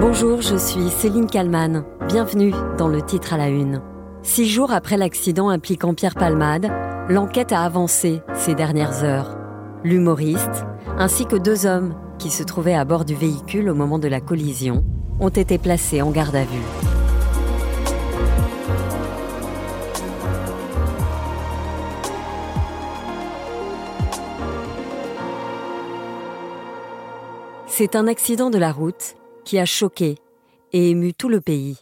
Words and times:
Bonjour, 0.00 0.42
je 0.42 0.56
suis 0.56 0.90
Céline 0.90 1.28
Kalman. 1.28 1.84
Bienvenue 2.08 2.52
dans 2.76 2.88
le 2.88 3.00
titre 3.00 3.32
à 3.32 3.36
la 3.36 3.48
une. 3.48 3.80
Six 4.22 4.48
jours 4.48 4.72
après 4.72 4.96
l'accident 4.96 5.48
impliquant 5.48 5.94
Pierre 5.94 6.14
Palmade, 6.14 6.70
l'enquête 7.08 7.52
a 7.52 7.62
avancé 7.62 8.20
ces 8.34 8.54
dernières 8.54 9.04
heures. 9.04 9.36
L'humoriste, 9.84 10.66
ainsi 10.98 11.26
que 11.26 11.36
deux 11.36 11.64
hommes 11.64 11.94
qui 12.18 12.30
se 12.30 12.42
trouvaient 12.42 12.74
à 12.74 12.84
bord 12.84 13.04
du 13.04 13.14
véhicule 13.14 13.68
au 13.68 13.74
moment 13.74 14.00
de 14.00 14.08
la 14.08 14.20
collision, 14.20 14.84
ont 15.20 15.28
été 15.28 15.58
placés 15.58 16.02
en 16.02 16.10
garde 16.10 16.36
à 16.36 16.42
vue. 16.42 16.48
C'est 27.66 27.96
un 27.96 28.08
accident 28.08 28.50
de 28.50 28.58
la 28.58 28.72
route 28.72 29.16
qui 29.44 29.58
a 29.58 29.66
choqué 29.66 30.16
et 30.72 30.90
ému 30.90 31.14
tout 31.14 31.28
le 31.28 31.40
pays. 31.40 31.78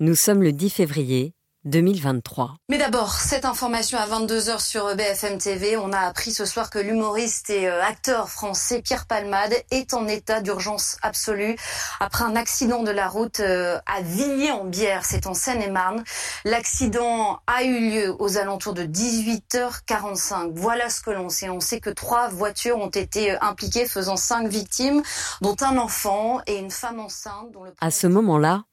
Nous 0.00 0.14
sommes 0.14 0.42
le 0.42 0.52
10 0.52 0.70
février 0.70 1.34
2023. 1.64 2.54
Mais 2.68 2.78
d'abord, 2.78 3.14
cette 3.14 3.44
information 3.44 3.98
à 3.98 4.06
22h 4.06 4.60
sur 4.60 4.94
BFM 4.96 5.38
TV. 5.38 5.76
On 5.76 5.92
a 5.92 6.00
appris 6.00 6.32
ce 6.32 6.44
soir 6.44 6.70
que 6.70 6.78
l'humoriste 6.78 7.50
et 7.50 7.68
euh, 7.68 7.82
acteur 7.82 8.28
français 8.28 8.82
Pierre 8.82 9.06
Palmade 9.06 9.54
est 9.70 9.94
en 9.94 10.08
état 10.08 10.40
d'urgence 10.40 10.96
absolue 11.02 11.56
après 12.00 12.24
un 12.24 12.36
accident 12.36 12.82
de 12.82 12.90
la 12.90 13.08
route 13.08 13.40
euh, 13.40 13.78
à 13.86 14.00
Villiers-en-Bière, 14.02 15.04
c'est 15.04 15.26
en 15.26 15.34
Seine-et-Marne. 15.34 16.02
L'accident 16.44 17.40
a 17.46 17.64
eu 17.64 17.90
lieu 17.90 18.16
aux 18.18 18.38
alentours 18.38 18.74
de 18.74 18.84
18h45. 18.84 20.52
Voilà 20.54 20.90
ce 20.90 21.00
que 21.00 21.10
l'on 21.10 21.28
sait. 21.28 21.48
On 21.48 21.60
sait 21.60 21.80
que 21.80 21.90
trois 21.90 22.28
voitures 22.28 22.78
ont 22.78 22.88
été 22.88 23.32
euh, 23.32 23.36
impliquées, 23.40 23.86
faisant 23.86 24.16
cinq 24.16 24.48
victimes, 24.48 25.02
dont 25.40 25.56
un 25.60 25.78
enfant 25.78 26.40
et 26.46 26.58
une 26.58 26.70
femme 26.70 27.00
enceinte. 27.00 27.52
Dont 27.52 27.64
le... 27.64 27.72
À 27.80 27.90
ce 27.90 28.06
moment-là, 28.06 28.64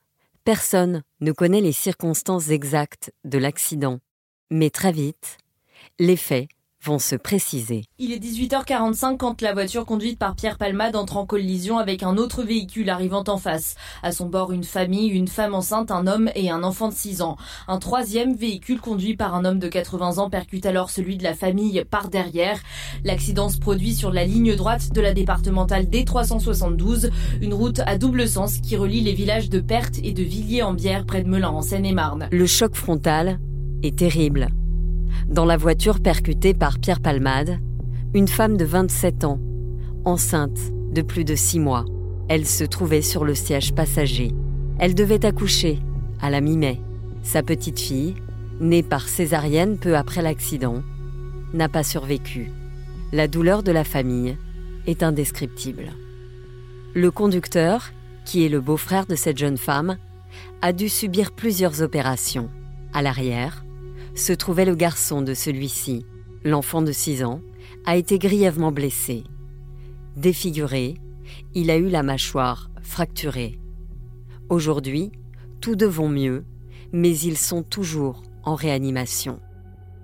Personne 0.45 1.03
ne 1.20 1.31
connaît 1.31 1.61
les 1.61 1.73
circonstances 1.73 2.50
exactes 2.50 3.14
de 3.23 3.38
l'accident, 3.38 4.00
mais 4.50 4.69
très 4.69 4.91
vite, 4.91 5.38
les 6.00 6.16
faits 6.16 6.47
vont 6.83 6.99
se 6.99 7.16
préciser. 7.16 7.83
Il 7.97 8.13
est 8.13 8.23
18h45 8.23 9.17
quand 9.17 9.41
la 9.41 9.53
voiture 9.53 9.85
conduite 9.85 10.17
par 10.17 10.35
Pierre 10.35 10.58
Palmade 10.58 10.95
entre 10.95 11.17
en 11.17 11.25
collision 11.25 11.77
avec 11.77 12.03
un 12.03 12.17
autre 12.17 12.44
véhicule 12.44 12.89
arrivant 12.89 13.23
en 13.27 13.38
face. 13.38 13.75
À 14.02 14.11
son 14.11 14.27
bord, 14.27 14.52
une 14.52 14.63
famille, 14.63 15.09
une 15.09 15.27
femme 15.27 15.53
enceinte, 15.53 15.91
un 15.91 16.08
homme 16.08 16.30
et 16.36 16.49
un 16.49 16.63
enfant 16.63 16.88
de 16.88 16.94
6 16.94 17.21
ans. 17.21 17.36
Un 17.67 17.80
troisième 17.80 18.33
véhicule 18.33 18.80
conduit 18.80 19.16
par 19.16 19.36
un 19.36 19.44
homme 19.44 19.59
de 19.59 19.67
80 19.67 20.19
ans 20.19 20.30
percute 20.30 20.66
alors 20.66 20.89
celui 20.89 21.17
de 21.17 21.23
la 21.23 21.33
famille 21.33 21.83
par 21.89 22.09
derrière. 22.09 22.59
L'accident 23.03 23.49
se 23.49 23.58
produit 23.58 23.93
sur 23.93 24.11
la 24.11 24.25
ligne 24.25 24.55
droite 24.55 24.93
de 24.93 25.02
la 25.02 25.14
départementale 25.14 25.86
D372, 25.86 27.11
une 27.41 27.53
route 27.53 27.80
à 27.86 27.97
double 27.97 28.27
sens 28.27 28.59
qui 28.59 28.77
relie 28.77 29.02
les 29.02 29.14
villages 29.14 29.49
de 29.49 29.59
Perthes 29.59 29.99
et 30.03 30.14
de 30.14 30.23
Villiers-en-Bière 30.23 31.05
près 31.05 31.23
de 31.23 31.30
Melun 31.30 31.49
en 31.49 31.61
Seine-et-Marne. 31.61 32.30
Le 32.31 32.45
choc 32.45 32.75
frontal 32.75 33.39
est 33.83 33.97
terrible. 33.97 34.47
Dans 35.27 35.45
la 35.45 35.57
voiture 35.57 35.99
percutée 35.99 36.53
par 36.53 36.79
Pierre 36.79 36.99
Palmade, 36.99 37.59
une 38.13 38.27
femme 38.27 38.57
de 38.57 38.65
27 38.65 39.23
ans, 39.23 39.39
enceinte 40.05 40.59
de 40.91 41.02
plus 41.02 41.23
de 41.23 41.35
6 41.35 41.59
mois. 41.59 41.85
Elle 42.27 42.45
se 42.45 42.63
trouvait 42.63 43.02
sur 43.02 43.25
le 43.25 43.35
siège 43.35 43.73
passager. 43.73 44.33
Elle 44.80 44.95
devait 44.95 45.25
accoucher 45.25 45.80
à 46.21 46.30
la 46.30 46.41
mi-mai. 46.41 46.80
Sa 47.23 47.43
petite 47.43 47.80
fille, 47.80 48.15
née 48.59 48.83
par 48.83 49.07
césarienne 49.07 49.77
peu 49.77 49.95
après 49.95 50.21
l'accident, 50.21 50.81
n'a 51.53 51.69
pas 51.69 51.83
survécu. 51.83 52.52
La 53.11 53.27
douleur 53.27 53.63
de 53.63 53.71
la 53.71 53.83
famille 53.83 54.37
est 54.87 55.03
indescriptible. 55.03 55.91
Le 56.93 57.11
conducteur, 57.11 57.91
qui 58.25 58.45
est 58.45 58.49
le 58.49 58.61
beau-frère 58.61 59.05
de 59.05 59.15
cette 59.15 59.37
jeune 59.37 59.57
femme, 59.57 59.97
a 60.61 60.73
dû 60.73 60.89
subir 60.89 61.31
plusieurs 61.31 61.81
opérations. 61.81 62.49
À 62.93 63.02
l'arrière, 63.02 63.63
se 64.20 64.34
trouvait 64.34 64.66
le 64.66 64.75
garçon 64.75 65.22
de 65.22 65.34
celui-ci. 65.34 66.05
L'enfant 66.43 66.82
de 66.82 66.92
6 66.92 67.23
ans 67.23 67.42
a 67.86 67.95
été 67.95 68.20
grièvement 68.20 68.71
blessé. 68.71 69.23
Défiguré, 70.16 70.95
il 71.55 71.71
a 71.71 71.77
eu 71.77 71.88
la 71.88 72.04
mâchoire 72.04 72.70
fracturée. 72.82 73.60
Aujourd'hui, 74.49 75.11
tous 75.61 75.76
deux 75.76 75.88
vont 75.88 76.10
mieux, 76.10 76.43
mais 76.92 77.17
ils 77.17 77.38
sont 77.38 77.64
toujours 77.64 78.23
en 78.43 78.55
réanimation. 78.55 79.39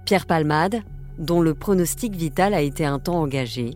Pierre 0.06 0.25
Palmade, 0.25 0.81
dont 1.18 1.41
le 1.41 1.53
pronostic 1.53 2.16
vital 2.16 2.53
a 2.53 2.62
été 2.62 2.85
un 2.85 3.00
temps 3.00 3.22
engagé, 3.22 3.72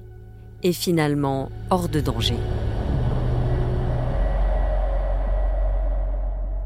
est 0.64 0.74
finalement 0.74 1.50
hors 1.70 1.90
de 1.90 2.00
danger. 2.00 2.38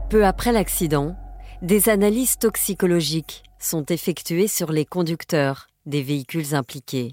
Peu 0.10 0.26
après 0.26 0.52
l'accident, 0.52 1.16
des 1.62 1.90
analyses 1.90 2.38
toxicologiques 2.38 3.44
sont 3.66 3.86
effectuées 3.86 4.48
sur 4.48 4.72
les 4.72 4.86
conducteurs 4.86 5.68
des 5.86 6.02
véhicules 6.02 6.56
impliqués. 6.56 7.12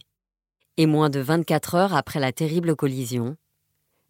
Et 0.77 0.87
moins 0.87 1.11
de 1.11 1.21
24 1.21 1.75
heures 1.75 1.94
après 1.94 2.21
la 2.21 2.33
terrible 2.33 2.77
collision, 2.77 3.37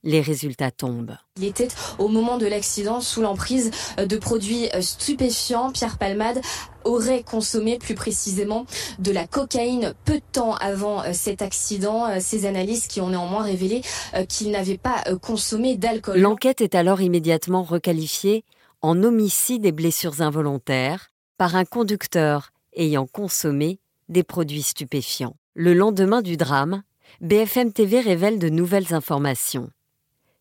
les 0.02 0.20
résultats 0.20 0.70
tombent. 0.70 1.16
Il 1.36 1.44
était 1.44 1.68
au 1.98 2.08
moment 2.08 2.38
de 2.38 2.46
l'accident 2.46 3.00
sous 3.00 3.20
l'emprise 3.20 3.70
de 3.98 4.16
produits 4.16 4.68
stupéfiants. 4.80 5.72
Pierre 5.72 5.98
Palmade 5.98 6.40
aurait 6.84 7.22
consommé 7.22 7.78
plus 7.78 7.94
précisément 7.94 8.64
de 8.98 9.12
la 9.12 9.26
cocaïne 9.26 9.92
peu 10.04 10.14
de 10.14 10.22
temps 10.32 10.54
avant 10.54 11.02
cet 11.12 11.42
accident. 11.42 12.18
Ces 12.20 12.46
analyses 12.46 12.86
qui 12.86 13.00
ont 13.00 13.10
néanmoins 13.10 13.42
révélé 13.42 13.82
qu'il 14.28 14.50
n'avait 14.50 14.78
pas 14.78 15.04
consommé 15.20 15.76
d'alcool. 15.76 16.18
L'enquête 16.18 16.62
est 16.62 16.74
alors 16.74 17.02
immédiatement 17.02 17.62
requalifiée 17.62 18.44
en 18.80 19.02
homicide 19.02 19.66
et 19.66 19.72
blessures 19.72 20.22
involontaires 20.22 21.09
par 21.40 21.56
un 21.56 21.64
conducteur 21.64 22.52
ayant 22.76 23.06
consommé 23.06 23.78
des 24.10 24.22
produits 24.22 24.60
stupéfiants. 24.60 25.36
Le 25.54 25.72
lendemain 25.72 26.20
du 26.20 26.36
drame, 26.36 26.82
BFM 27.22 27.72
TV 27.72 28.00
révèle 28.00 28.38
de 28.38 28.50
nouvelles 28.50 28.92
informations. 28.92 29.70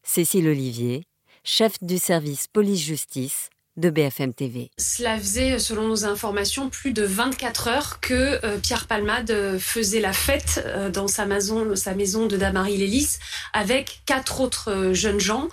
Cécile 0.03 0.49
Olivier, 0.49 1.07
chef 1.45 1.81
du 1.81 1.99
service 1.99 2.47
police-justice 2.47 3.49
de 3.77 3.89
BFM 3.89 4.33
TV. 4.33 4.71
Cela 4.77 5.17
faisait, 5.17 5.57
selon 5.57 5.87
nos 5.87 6.03
informations, 6.03 6.69
plus 6.69 6.91
de 6.91 7.03
24 7.03 7.67
heures 7.69 7.99
que 8.01 8.45
euh, 8.45 8.57
Pierre 8.57 8.85
Palmade 8.85 9.31
euh, 9.31 9.57
faisait 9.57 10.01
la 10.01 10.11
fête 10.11 10.61
euh, 10.65 10.89
dans 10.89 11.07
sa 11.07 11.25
maison, 11.25 11.77
sa 11.77 11.95
maison 11.95 12.27
de 12.27 12.35
Damary-Lélis 12.35 13.19
avec 13.53 14.01
quatre 14.05 14.41
autres 14.41 14.91
jeunes 14.91 15.21
gens 15.21 15.47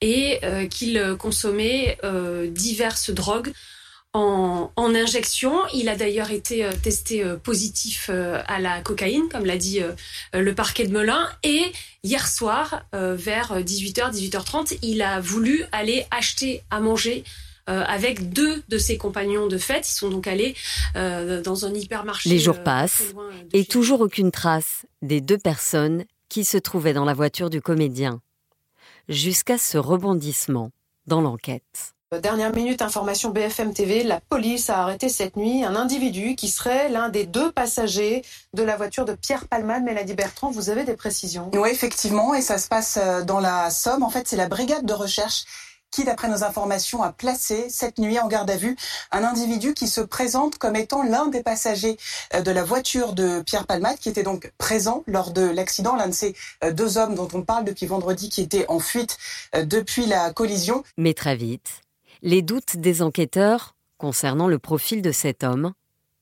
et 0.00 0.38
euh, 0.44 0.66
qu'il 0.66 1.16
consommait 1.18 1.98
euh, 2.04 2.48
diverses 2.48 3.10
drogues 3.10 3.52
en, 4.18 4.72
en, 4.76 4.94
injection. 4.94 5.52
Il 5.72 5.88
a 5.88 5.96
d'ailleurs 5.96 6.30
été 6.30 6.64
euh, 6.64 6.72
testé 6.82 7.24
positif 7.42 8.10
à 8.10 8.58
la 8.58 8.80
cocaïne, 8.80 9.28
comme 9.30 9.44
l'a 9.44 9.56
dit 9.56 9.80
le 10.32 10.54
parquet 10.54 10.86
de 10.86 10.92
Melun. 10.92 11.28
Et 11.42 11.62
hier 12.02 12.26
soir, 12.26 12.82
vers 12.92 13.60
18h, 13.60 14.12
18h30, 14.12 14.78
il 14.82 15.02
a 15.02 15.20
voulu 15.20 15.64
aller 15.72 16.06
acheter 16.10 16.62
à 16.70 16.80
manger 16.80 17.24
avec 17.66 18.30
deux 18.30 18.62
de 18.68 18.78
ses 18.78 18.96
compagnons 18.96 19.46
de 19.46 19.58
fête. 19.58 19.88
Ils 19.88 19.94
sont 19.94 20.10
donc 20.10 20.26
allés 20.26 20.54
dans 20.94 21.66
un 21.66 21.74
hypermarché. 21.74 22.28
Les 22.28 22.38
jours 22.38 22.62
passent 22.62 23.14
et 23.52 23.64
toujours 23.64 24.00
aucune 24.00 24.30
trace 24.30 24.86
des 25.02 25.20
deux 25.20 25.38
personnes 25.38 26.04
qui 26.28 26.44
se 26.44 26.58
trouvaient 26.58 26.92
dans 26.92 27.04
la 27.04 27.14
voiture 27.14 27.50
du 27.50 27.60
comédien 27.60 28.20
jusqu'à 29.08 29.58
ce 29.58 29.78
rebondissement 29.78 30.70
dans 31.06 31.20
l'enquête. 31.20 31.94
Dernière 32.10 32.54
minute, 32.54 32.80
information 32.80 33.28
BFM 33.28 33.74
TV, 33.74 34.02
la 34.02 34.18
police 34.18 34.70
a 34.70 34.78
arrêté 34.78 35.10
cette 35.10 35.36
nuit 35.36 35.62
un 35.62 35.76
individu 35.76 36.36
qui 36.36 36.48
serait 36.48 36.88
l'un 36.88 37.10
des 37.10 37.26
deux 37.26 37.52
passagers 37.52 38.22
de 38.54 38.62
la 38.62 38.76
voiture 38.78 39.04
de 39.04 39.12
Pierre 39.12 39.46
Palman. 39.46 39.84
Mélanie 39.84 40.14
Bertrand, 40.14 40.50
vous 40.50 40.70
avez 40.70 40.84
des 40.84 40.94
précisions? 40.94 41.50
Oui, 41.52 41.68
effectivement, 41.70 42.32
et 42.32 42.40
ça 42.40 42.56
se 42.56 42.66
passe 42.66 42.98
euh, 42.98 43.22
dans 43.24 43.40
la 43.40 43.68
Somme. 43.68 44.02
En 44.02 44.08
fait, 44.08 44.26
c'est 44.26 44.36
la 44.36 44.48
brigade 44.48 44.86
de 44.86 44.94
recherche 44.94 45.44
qui, 45.90 46.04
d'après 46.04 46.28
nos 46.28 46.44
informations, 46.44 47.02
a 47.02 47.12
placé 47.12 47.68
cette 47.68 47.98
nuit 47.98 48.18
en 48.18 48.26
garde 48.26 48.50
à 48.50 48.56
vue 48.56 48.76
un 49.12 49.22
individu 49.24 49.74
qui 49.74 49.86
se 49.86 50.00
présente 50.00 50.56
comme 50.56 50.76
étant 50.76 51.02
l'un 51.02 51.26
des 51.26 51.42
passagers 51.42 51.98
euh, 52.34 52.40
de 52.40 52.50
la 52.50 52.64
voiture 52.64 53.12
de 53.12 53.42
Pierre 53.42 53.66
Palmade, 53.66 53.98
qui 53.98 54.08
était 54.08 54.22
donc 54.22 54.50
présent 54.56 55.04
lors 55.06 55.30
de 55.30 55.42
l'accident, 55.42 55.94
l'un 55.94 56.08
de 56.08 56.14
ces 56.14 56.34
euh, 56.64 56.72
deux 56.72 56.96
hommes 56.96 57.14
dont 57.14 57.28
on 57.34 57.42
parle 57.42 57.64
depuis 57.64 57.84
vendredi, 57.84 58.30
qui 58.30 58.40
était 58.40 58.64
en 58.68 58.80
fuite 58.80 59.18
euh, 59.54 59.64
depuis 59.64 60.06
la 60.06 60.32
collision. 60.32 60.82
Mais 60.96 61.12
très 61.14 61.36
vite, 61.36 61.82
les 62.22 62.42
doutes 62.42 62.76
des 62.76 63.02
enquêteurs 63.02 63.76
concernant 63.96 64.48
le 64.48 64.58
profil 64.58 65.02
de 65.02 65.12
cet 65.12 65.44
homme 65.44 65.72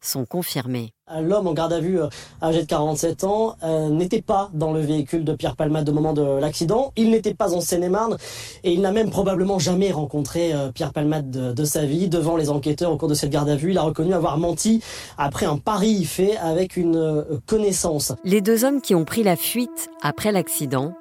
sont 0.00 0.25
confirmés. 0.25 0.93
L'homme 1.20 1.46
en 1.46 1.52
garde 1.52 1.72
à 1.72 1.81
vue, 1.81 2.00
euh, 2.00 2.08
âgé 2.43 2.62
de 2.62 2.66
47 2.66 3.25
ans, 3.25 3.56
euh, 3.62 3.88
n'était 3.88 4.22
pas 4.22 4.50
dans 4.52 4.72
le 4.72 4.81
véhicule 4.81 5.25
de 5.25 5.34
Pierre 5.34 5.56
Palmade 5.56 5.88
au 5.88 5.93
moment 5.93 6.12
de 6.12 6.22
l'accident. 6.22 6.93
Il 6.96 7.10
n'était 7.10 7.34
pas 7.34 7.54
en 7.54 7.60
Seine-et-Marne 7.60 8.16
et 8.62 8.72
il 8.72 8.81
n'a 8.81 8.93
même 8.93 9.10
probablement 9.10 9.58
jamais 9.58 9.90
rencontré 9.90 10.52
euh, 10.52 10.70
Pierre 10.70 10.93
Palmade 10.93 11.31
de, 11.31 11.64
sa 11.64 11.84
vie. 11.84 12.08
Devant 12.08 12.37
les 12.37 12.50
enquêteurs 12.50 12.92
au 12.92 12.96
cours 12.96 13.08
de 13.08 13.14
cette 13.14 13.31
garde 13.31 13.49
à 13.49 13.56
vue, 13.56 13.70
il 13.70 13.78
a 13.78 13.82
reconnu 13.82 14.14
avoir 14.14 14.38
menti 14.38 14.82
après 15.16 15.46
un 15.46 15.58
pari 15.58 16.04
fait 16.04 16.37
avec 16.37 16.76
une 16.76 17.25
connaissance. 17.46 18.12
Les 18.25 18.40
deux 18.40 18.64
hommes 18.64 18.81
qui 18.81 18.94
ont 18.94 19.04
pris 19.04 19.22
la 19.22 19.37
fuite 19.37 19.88
après 20.02 20.32
l'accident 20.32 20.94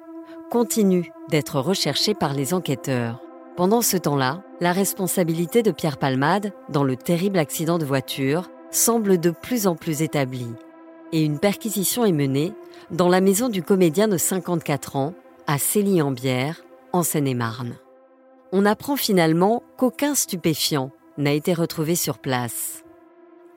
continuent 0.50 1.10
d'être 1.28 1.60
recherchés 1.60 2.14
par 2.14 2.32
les 2.32 2.54
enquêteurs. 2.54 3.20
Pendant 3.56 3.82
ce 3.82 3.96
temps-là, 3.96 4.42
la 4.60 4.72
responsabilité 4.72 5.62
de 5.62 5.70
Pierre 5.70 5.98
Palmade 5.98 6.52
dans 6.68 6.84
le 6.84 6.96
terrible 6.96 7.38
accident 7.38 7.78
de 7.78 7.84
voiture 7.84 8.50
semble 8.70 9.18
de 9.18 9.30
plus 9.30 9.66
en 9.66 9.76
plus 9.76 10.02
établie. 10.02 10.52
Et 11.12 11.22
une 11.22 11.38
perquisition 11.38 12.04
est 12.04 12.12
menée 12.12 12.52
dans 12.90 13.08
la 13.08 13.20
maison 13.20 13.48
du 13.48 13.62
comédien 13.62 14.08
de 14.08 14.16
54 14.16 14.96
ans, 14.96 15.14
à 15.46 15.58
Célie-en-Bière, 15.58 16.62
en 16.92 17.02
Seine-et-Marne. 17.02 17.76
On 18.52 18.64
apprend 18.64 18.96
finalement 18.96 19.62
qu'aucun 19.76 20.14
stupéfiant 20.14 20.90
n'a 21.18 21.32
été 21.32 21.52
retrouvé 21.52 21.94
sur 21.94 22.18
place. 22.18 22.84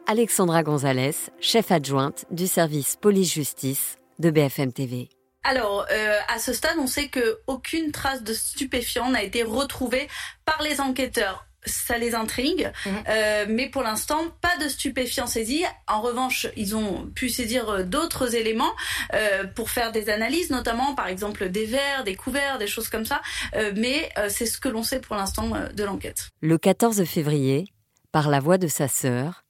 Alexandra 0.07 0.63
Gonzalez, 0.63 1.15
chef 1.39 1.71
adjointe 1.71 2.25
du 2.31 2.47
service 2.47 2.95
police-justice 2.95 3.97
de 4.19 4.31
BFM 4.31 4.71
TV. 4.73 5.09
Alors, 5.49 5.87
euh, 5.91 6.19
à 6.27 6.37
ce 6.37 6.53
stade, 6.53 6.77
on 6.77 6.85
sait 6.85 7.09
qu'aucune 7.09 7.91
trace 7.91 8.23
de 8.23 8.33
stupéfiant 8.33 9.09
n'a 9.09 9.23
été 9.23 9.41
retrouvée 9.41 10.07
par 10.45 10.61
les 10.61 10.79
enquêteurs 10.79 11.49
ça 11.65 11.97
les 11.97 12.15
intrigue, 12.15 12.71
mhm. 12.85 13.03
euh, 13.09 13.45
mais 13.49 13.69
pour 13.69 13.83
l'instant, 13.83 14.23
pas 14.41 14.55
de 14.63 14.69
stupéfiants 14.69 15.27
saisis. 15.27 15.63
En 15.87 16.01
revanche, 16.01 16.47
ils 16.55 16.75
ont 16.75 17.07
pu 17.15 17.29
saisir 17.29 17.69
euh, 17.69 17.83
d'autres 17.83 18.35
éléments 18.35 18.71
euh, 19.13 19.45
pour 19.55 19.69
faire 19.69 19.91
des 19.91 20.09
analyses, 20.09 20.49
notamment 20.49 20.95
par 20.95 21.07
exemple 21.07 21.49
des 21.49 21.65
verres, 21.65 22.03
des 22.03 22.15
couverts, 22.15 22.57
des 22.59 22.67
choses 22.67 22.89
comme 22.89 23.05
ça. 23.05 23.21
mais 23.75 24.09
c'est 24.29 24.45
ce 24.45 24.57
que 24.57 24.69
l'on 24.69 24.83
sait 24.83 24.99
pour 24.99 25.15
l'instant 25.15 25.51
de 25.73 25.83
l'enquête. 25.83 26.29
Le 26.41 26.57
14 26.57 27.03
février, 27.03 27.65
par 28.11 28.29
la 28.29 28.39
voix 28.39 28.57
de 28.57 28.67
sa 28.67 28.87
sœur, 28.87 29.43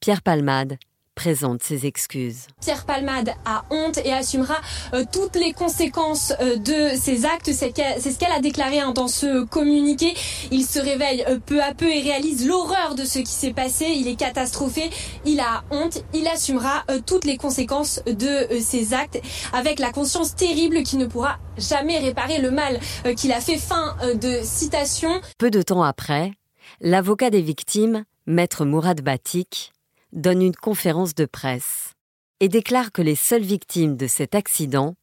Pierre 0.00 0.22
Palmade 0.22 0.76
présente 1.14 1.62
ses 1.62 1.86
excuses. 1.86 2.46
Pierre 2.60 2.84
Palmade 2.84 3.30
a 3.44 3.64
honte 3.70 3.98
et 4.04 4.12
assumera 4.12 4.56
euh, 4.92 5.04
toutes 5.10 5.36
les 5.36 5.52
conséquences 5.52 6.32
euh, 6.40 6.56
de 6.56 6.96
ses 6.96 7.24
actes. 7.24 7.50
C'est 7.52 7.72
ce 8.10 8.18
qu'elle 8.18 8.32
a 8.32 8.40
déclaré 8.40 8.80
hein, 8.80 8.92
dans 8.92 9.08
ce 9.08 9.44
communiqué. 9.44 10.14
Il 10.50 10.64
se 10.64 10.78
réveille 10.78 11.24
euh, 11.28 11.38
peu 11.44 11.62
à 11.62 11.74
peu 11.74 11.88
et 11.88 12.00
réalise 12.00 12.46
l'horreur 12.46 12.94
de 12.94 13.04
ce 13.04 13.20
qui 13.20 13.32
s'est 13.32 13.52
passé. 13.52 13.86
Il 13.96 14.08
est 14.08 14.16
catastrophé. 14.16 14.90
Il 15.24 15.40
a 15.40 15.64
honte. 15.70 16.04
Il 16.12 16.26
assumera 16.26 16.84
toutes 17.06 17.24
les 17.24 17.36
conséquences 17.36 18.02
de 18.06 18.60
ses 18.60 18.94
actes 18.94 19.20
avec 19.52 19.78
la 19.78 19.92
conscience 19.92 20.34
terrible 20.34 20.82
qui 20.82 20.96
ne 20.96 21.06
pourra 21.06 21.38
jamais 21.56 21.98
réparer 21.98 22.38
le 22.38 22.50
mal 22.50 22.80
qu'il 23.16 23.32
a 23.32 23.40
fait. 23.40 23.54
Fin 23.56 23.96
de 24.14 24.40
citation. 24.42 25.20
Peu 25.38 25.50
de 25.50 25.62
temps 25.62 25.82
après, 25.82 26.32
l'avocat 26.80 27.30
des 27.30 27.40
victimes, 27.40 28.04
maître 28.26 28.64
Mourad 28.64 29.00
Batik, 29.00 29.73
donne 30.14 30.42
une 30.42 30.56
conférence 30.56 31.14
de 31.14 31.26
presse 31.26 31.92
et 32.40 32.48
déclare 32.48 32.92
que 32.92 33.02
les 33.02 33.16
seules 33.16 33.42
victimes 33.42 33.96
de 33.96 34.06
cet 34.06 34.34
accident, 34.34 34.96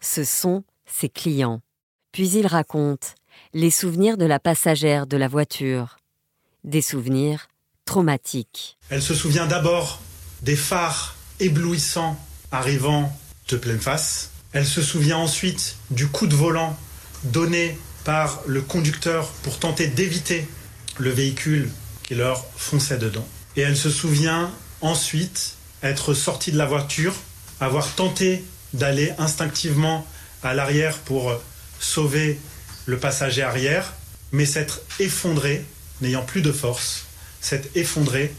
ce 0.00 0.24
sont 0.24 0.64
ses 0.86 1.08
clients. 1.08 1.60
Puis 2.12 2.30
il 2.30 2.46
raconte 2.46 3.14
les 3.54 3.70
souvenirs 3.70 4.16
de 4.16 4.24
la 4.24 4.40
passagère 4.40 5.06
de 5.06 5.16
la 5.16 5.28
voiture, 5.28 5.98
des 6.64 6.82
souvenirs 6.82 7.48
traumatiques. 7.84 8.76
Elle 8.90 9.02
se 9.02 9.14
souvient 9.14 9.46
d'abord 9.46 10.00
des 10.42 10.56
phares 10.56 11.16
éblouissants 11.38 12.18
arrivant 12.50 13.16
de 13.48 13.56
pleine 13.56 13.80
face. 13.80 14.30
Elle 14.52 14.66
se 14.66 14.82
souvient 14.82 15.18
ensuite 15.18 15.76
du 15.90 16.08
coup 16.08 16.26
de 16.26 16.34
volant 16.34 16.76
donné 17.24 17.78
par 18.04 18.42
le 18.46 18.62
conducteur 18.62 19.28
pour 19.42 19.58
tenter 19.58 19.86
d'éviter 19.86 20.46
le 20.98 21.10
véhicule 21.10 21.70
qui 22.02 22.14
leur 22.14 22.44
fonçait 22.56 22.98
dedans. 22.98 23.26
Et 23.56 23.62
elle 23.62 23.76
se 23.76 23.90
souvient 23.90 24.50
ensuite 24.80 25.54
être 25.82 26.14
sortie 26.14 26.52
de 26.52 26.58
la 26.58 26.66
voiture, 26.66 27.14
avoir 27.60 27.92
tenté 27.94 28.44
d'aller 28.72 29.12
instinctivement 29.18 30.06
à 30.42 30.54
l'arrière 30.54 30.98
pour 30.98 31.32
sauver 31.78 32.38
le 32.86 32.98
passager 32.98 33.42
arrière, 33.42 33.92
mais 34.32 34.46
s'être 34.46 34.80
effondrée, 34.98 35.64
n'ayant 36.00 36.24
plus 36.24 36.42
de 36.42 36.52
force, 36.52 37.06
s'être 37.40 37.68
effondrée 37.76 38.32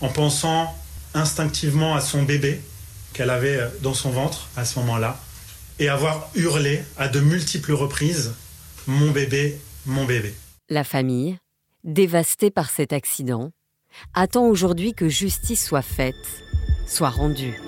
en 0.00 0.08
pensant 0.08 0.76
instinctivement 1.14 1.94
à 1.94 2.00
son 2.00 2.22
bébé 2.22 2.60
qu'elle 3.12 3.30
avait 3.30 3.60
dans 3.82 3.94
son 3.94 4.10
ventre 4.10 4.48
à 4.56 4.64
ce 4.64 4.78
moment-là, 4.80 5.18
et 5.78 5.88
avoir 5.88 6.28
hurlé 6.34 6.82
à 6.96 7.08
de 7.08 7.20
multiples 7.20 7.72
reprises 7.72 8.32
Mon 8.86 9.10
bébé, 9.10 9.58
mon 9.84 10.04
bébé. 10.04 10.34
La 10.68 10.84
famille, 10.84 11.38
dévastée 11.84 12.50
par 12.50 12.70
cet 12.70 12.92
accident, 12.92 13.52
attend 14.14 14.44
aujourd'hui 14.46 14.94
que 14.94 15.08
justice 15.08 15.64
soit 15.64 15.82
faite, 15.82 16.44
soit 16.86 17.10
rendue. 17.10 17.60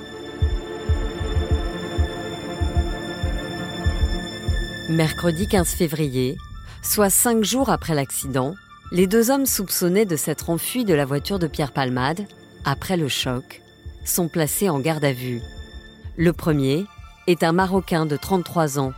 Mercredi 4.88 5.46
15 5.46 5.68
février, 5.68 6.36
soit 6.82 7.10
cinq 7.10 7.44
jours 7.44 7.68
après 7.68 7.94
l'accident, 7.94 8.54
les 8.90 9.06
deux 9.06 9.30
hommes 9.30 9.44
soupçonnés 9.44 10.06
de 10.06 10.16
s'être 10.16 10.48
enfuis 10.48 10.84
de 10.86 10.94
la 10.94 11.04
voiture 11.04 11.38
de 11.38 11.46
Pierre 11.46 11.72
Palmade, 11.72 12.26
après 12.64 12.96
le 12.96 13.08
choc, 13.08 13.60
sont 14.04 14.28
placés 14.28 14.70
en 14.70 14.80
garde 14.80 15.04
à 15.04 15.12
vue. 15.12 15.42
Le 16.16 16.32
premier 16.32 16.86
est 17.26 17.42
un 17.42 17.52
Marocain 17.52 18.06
de 18.06 18.16
33 18.16 18.78
ans, 18.78 18.92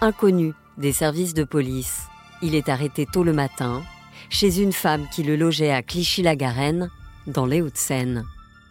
inconnu 0.00 0.54
des 0.78 0.92
services 0.92 1.34
de 1.34 1.44
police. 1.44 2.04
Il 2.42 2.54
est 2.54 2.68
arrêté 2.68 3.06
tôt 3.06 3.22
le 3.22 3.32
matin 3.32 3.82
chez 4.30 4.60
une 4.60 4.72
femme 4.72 5.06
qui 5.10 5.22
le 5.22 5.36
logeait 5.36 5.72
à 5.72 5.82
Clichy-la-Garenne, 5.82 6.90
dans 7.26 7.46
les 7.46 7.60
Hauts-de-Seine. 7.60 8.24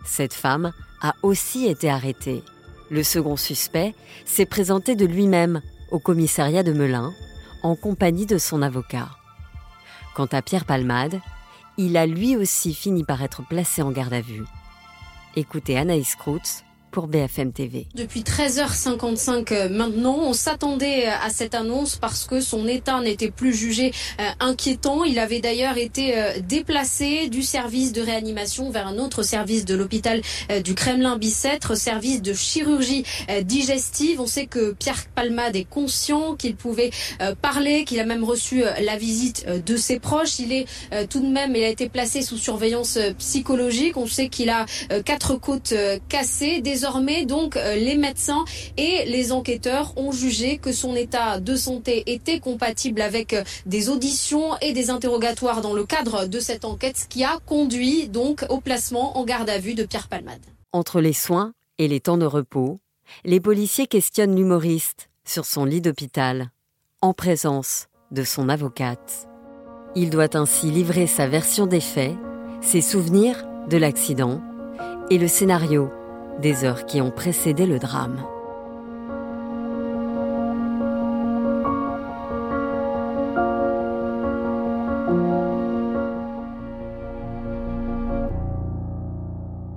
Cette 0.06 0.34
femme 0.34 0.72
a 1.02 1.14
aussi 1.24 1.68
été 1.68 1.90
arrêtée. 1.90 2.44
Le 2.90 3.04
second 3.04 3.36
suspect 3.36 3.96
s'est 4.26 4.46
présenté 4.46 4.96
de 4.96 5.06
lui-même 5.06 5.62
au 5.92 6.00
commissariat 6.00 6.64
de 6.64 6.74
Melun, 6.74 7.14
en 7.64 7.76
compagnie 7.76 8.26
de 8.26 8.38
son 8.38 8.62
avocat. 8.62 9.10
Quant 10.16 10.28
à 10.32 10.42
Pierre 10.42 10.66
Palmade, 10.66 11.20
il 11.78 11.98
a 11.98 12.06
lui 12.06 12.36
aussi 12.36 12.74
fini 12.74 13.04
par 13.04 13.22
être 13.24 13.46
placé 13.48 13.82
en 13.82 13.92
garde 13.92 14.14
à 14.14 14.22
vue. 14.22 14.44
Écoutez 15.36 15.78
Anaïs 15.78 16.16
Kroutz 16.16 16.65
Depuis 17.94 18.22
13h55 18.22 19.52
euh, 19.52 19.70
maintenant, 19.70 20.18
on 20.22 20.34
s'attendait 20.34 21.06
à 21.06 21.30
cette 21.30 21.54
annonce 21.54 21.98
parce 21.98 22.26
que 22.26 22.40
son 22.40 22.68
état 22.68 23.02
n'était 23.02 23.32
plus 23.32 23.54
jugé 23.54 23.92
euh, 24.20 24.24
inquiétant. 24.40 25.04
Il 25.04 25.20
avait 25.20 25.40
d'ailleurs 25.40 25.78
été 25.78 26.18
euh, 26.18 26.40
déplacé 26.40 27.28
du 27.28 27.44
service 27.44 27.92
de 27.92 28.02
réanimation 28.02 28.70
vers 28.70 28.88
un 28.88 28.98
autre 28.98 29.24
service 29.24 29.66
de 29.66 29.76
l'hôpital 29.76 30.22
du 30.64 30.76
Kremlin-Bicêtre, 30.76 31.76
service 31.76 32.22
de 32.22 32.34
chirurgie 32.34 33.04
digestive. 33.44 34.22
On 34.22 34.28
sait 34.28 34.46
que 34.46 34.74
Pierre 34.74 35.06
Palmade 35.14 35.56
est 35.56 35.70
conscient 35.70 36.36
qu'il 36.36 36.56
pouvait 36.56 36.92
parler, 37.42 37.84
qu'il 37.86 38.00
a 38.00 38.06
même 38.06 38.24
reçu 38.24 38.64
la 38.82 38.98
visite 38.98 39.46
de 39.48 39.78
ses 39.78 40.00
proches. 40.00 40.40
Il 40.40 40.52
est 40.52 40.66
tout 41.10 41.20
de 41.20 41.28
même, 41.28 41.56
il 41.56 41.64
a 41.64 41.70
été 41.70 41.90
placé 41.90 42.22
sous 42.22 42.38
surveillance 42.38 42.98
psychologique. 43.18 43.98
On 43.98 44.08
sait 44.08 44.30
qu'il 44.30 44.50
a 44.50 44.66
quatre 45.04 45.36
côtes 45.36 45.74
cassées, 46.10 46.62
Désormais, 46.86 47.26
donc, 47.26 47.58
euh, 47.58 47.74
les 47.78 47.96
médecins 47.96 48.46
et 48.78 49.06
les 49.08 49.32
enquêteurs 49.32 49.98
ont 49.98 50.12
jugé 50.12 50.60
que 50.60 50.72
son 50.72 50.96
état 50.96 51.40
de 51.40 51.56
santé 51.56 52.04
était 52.06 52.40
compatible 52.40 53.02
avec 53.02 53.34
euh, 53.34 53.44
des 53.66 53.90
auditions 53.90 54.56
et 54.62 54.72
des 54.72 54.92
interrogatoires 54.92 55.62
dans 55.62 55.74
le 55.74 55.84
cadre 55.84 56.28
de 56.28 56.40
cette 56.40 56.64
enquête, 56.64 56.96
ce 56.96 57.08
qui 57.08 57.24
a 57.24 57.40
conduit 57.48 58.08
donc 58.08 58.46
au 58.50 58.62
placement 58.62 59.18
en 59.18 59.24
garde 59.24 59.50
à 59.50 59.58
vue 59.58 59.74
de 59.74 59.84
Pierre 59.84 60.08
Palmade. 60.08 60.46
Entre 60.74 61.02
les 61.02 61.14
soins 61.14 61.54
et 61.80 61.88
les 61.88 62.02
temps 62.02 62.20
de 62.20 62.28
repos, 62.28 62.78
les 63.24 63.40
policiers 63.40 63.88
questionnent 63.88 64.36
l'humoriste 64.36 65.10
sur 65.28 65.46
son 65.46 65.66
lit 65.66 65.82
d'hôpital, 65.82 66.52
en 67.02 67.14
présence 67.14 67.88
de 68.12 68.24
son 68.24 68.48
avocate. 68.48 69.28
Il 69.96 70.12
doit 70.12 70.38
ainsi 70.38 70.70
livrer 70.70 71.08
sa 71.08 71.26
version 71.26 71.66
des 71.66 71.82
faits, 71.82 72.14
ses 72.62 72.82
souvenirs 72.82 73.44
de 73.72 73.78
l'accident 73.78 74.40
et 75.10 75.18
le 75.18 75.28
scénario 75.28 75.90
des 76.40 76.64
heures 76.66 76.86
qui 76.86 77.02
ont 77.02 77.12
précédé 77.12 77.66
le 77.66 77.80
drame. 77.80 78.24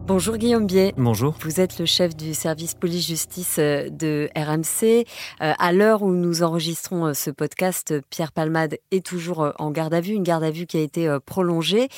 Bonjour 0.08 0.38
Guillaume 0.38 0.66
Biet. 0.66 0.94
Bonjour. 0.96 1.36
Vous 1.42 1.60
êtes 1.60 1.78
le 1.78 1.84
chef 1.84 2.16
du 2.16 2.32
service 2.32 2.72
police-justice 2.72 3.56
euh, 3.58 3.90
de 3.90 4.30
RMC. 4.34 5.04
Euh, 5.42 5.52
à 5.58 5.72
l'heure 5.74 6.02
où 6.02 6.14
nous 6.14 6.42
enregistrons 6.42 7.08
euh, 7.08 7.12
ce 7.12 7.30
podcast, 7.30 7.94
Pierre 8.08 8.32
Palmade 8.32 8.78
est 8.90 9.04
toujours 9.04 9.52
en 9.58 9.70
garde 9.70 9.92
à 9.92 10.00
vue, 10.00 10.14
une 10.14 10.22
garde 10.22 10.44
à 10.44 10.50
vue 10.50 10.64
qui 10.64 10.78
a 10.78 10.80
été 10.80 11.14
prolongée. 11.26 11.88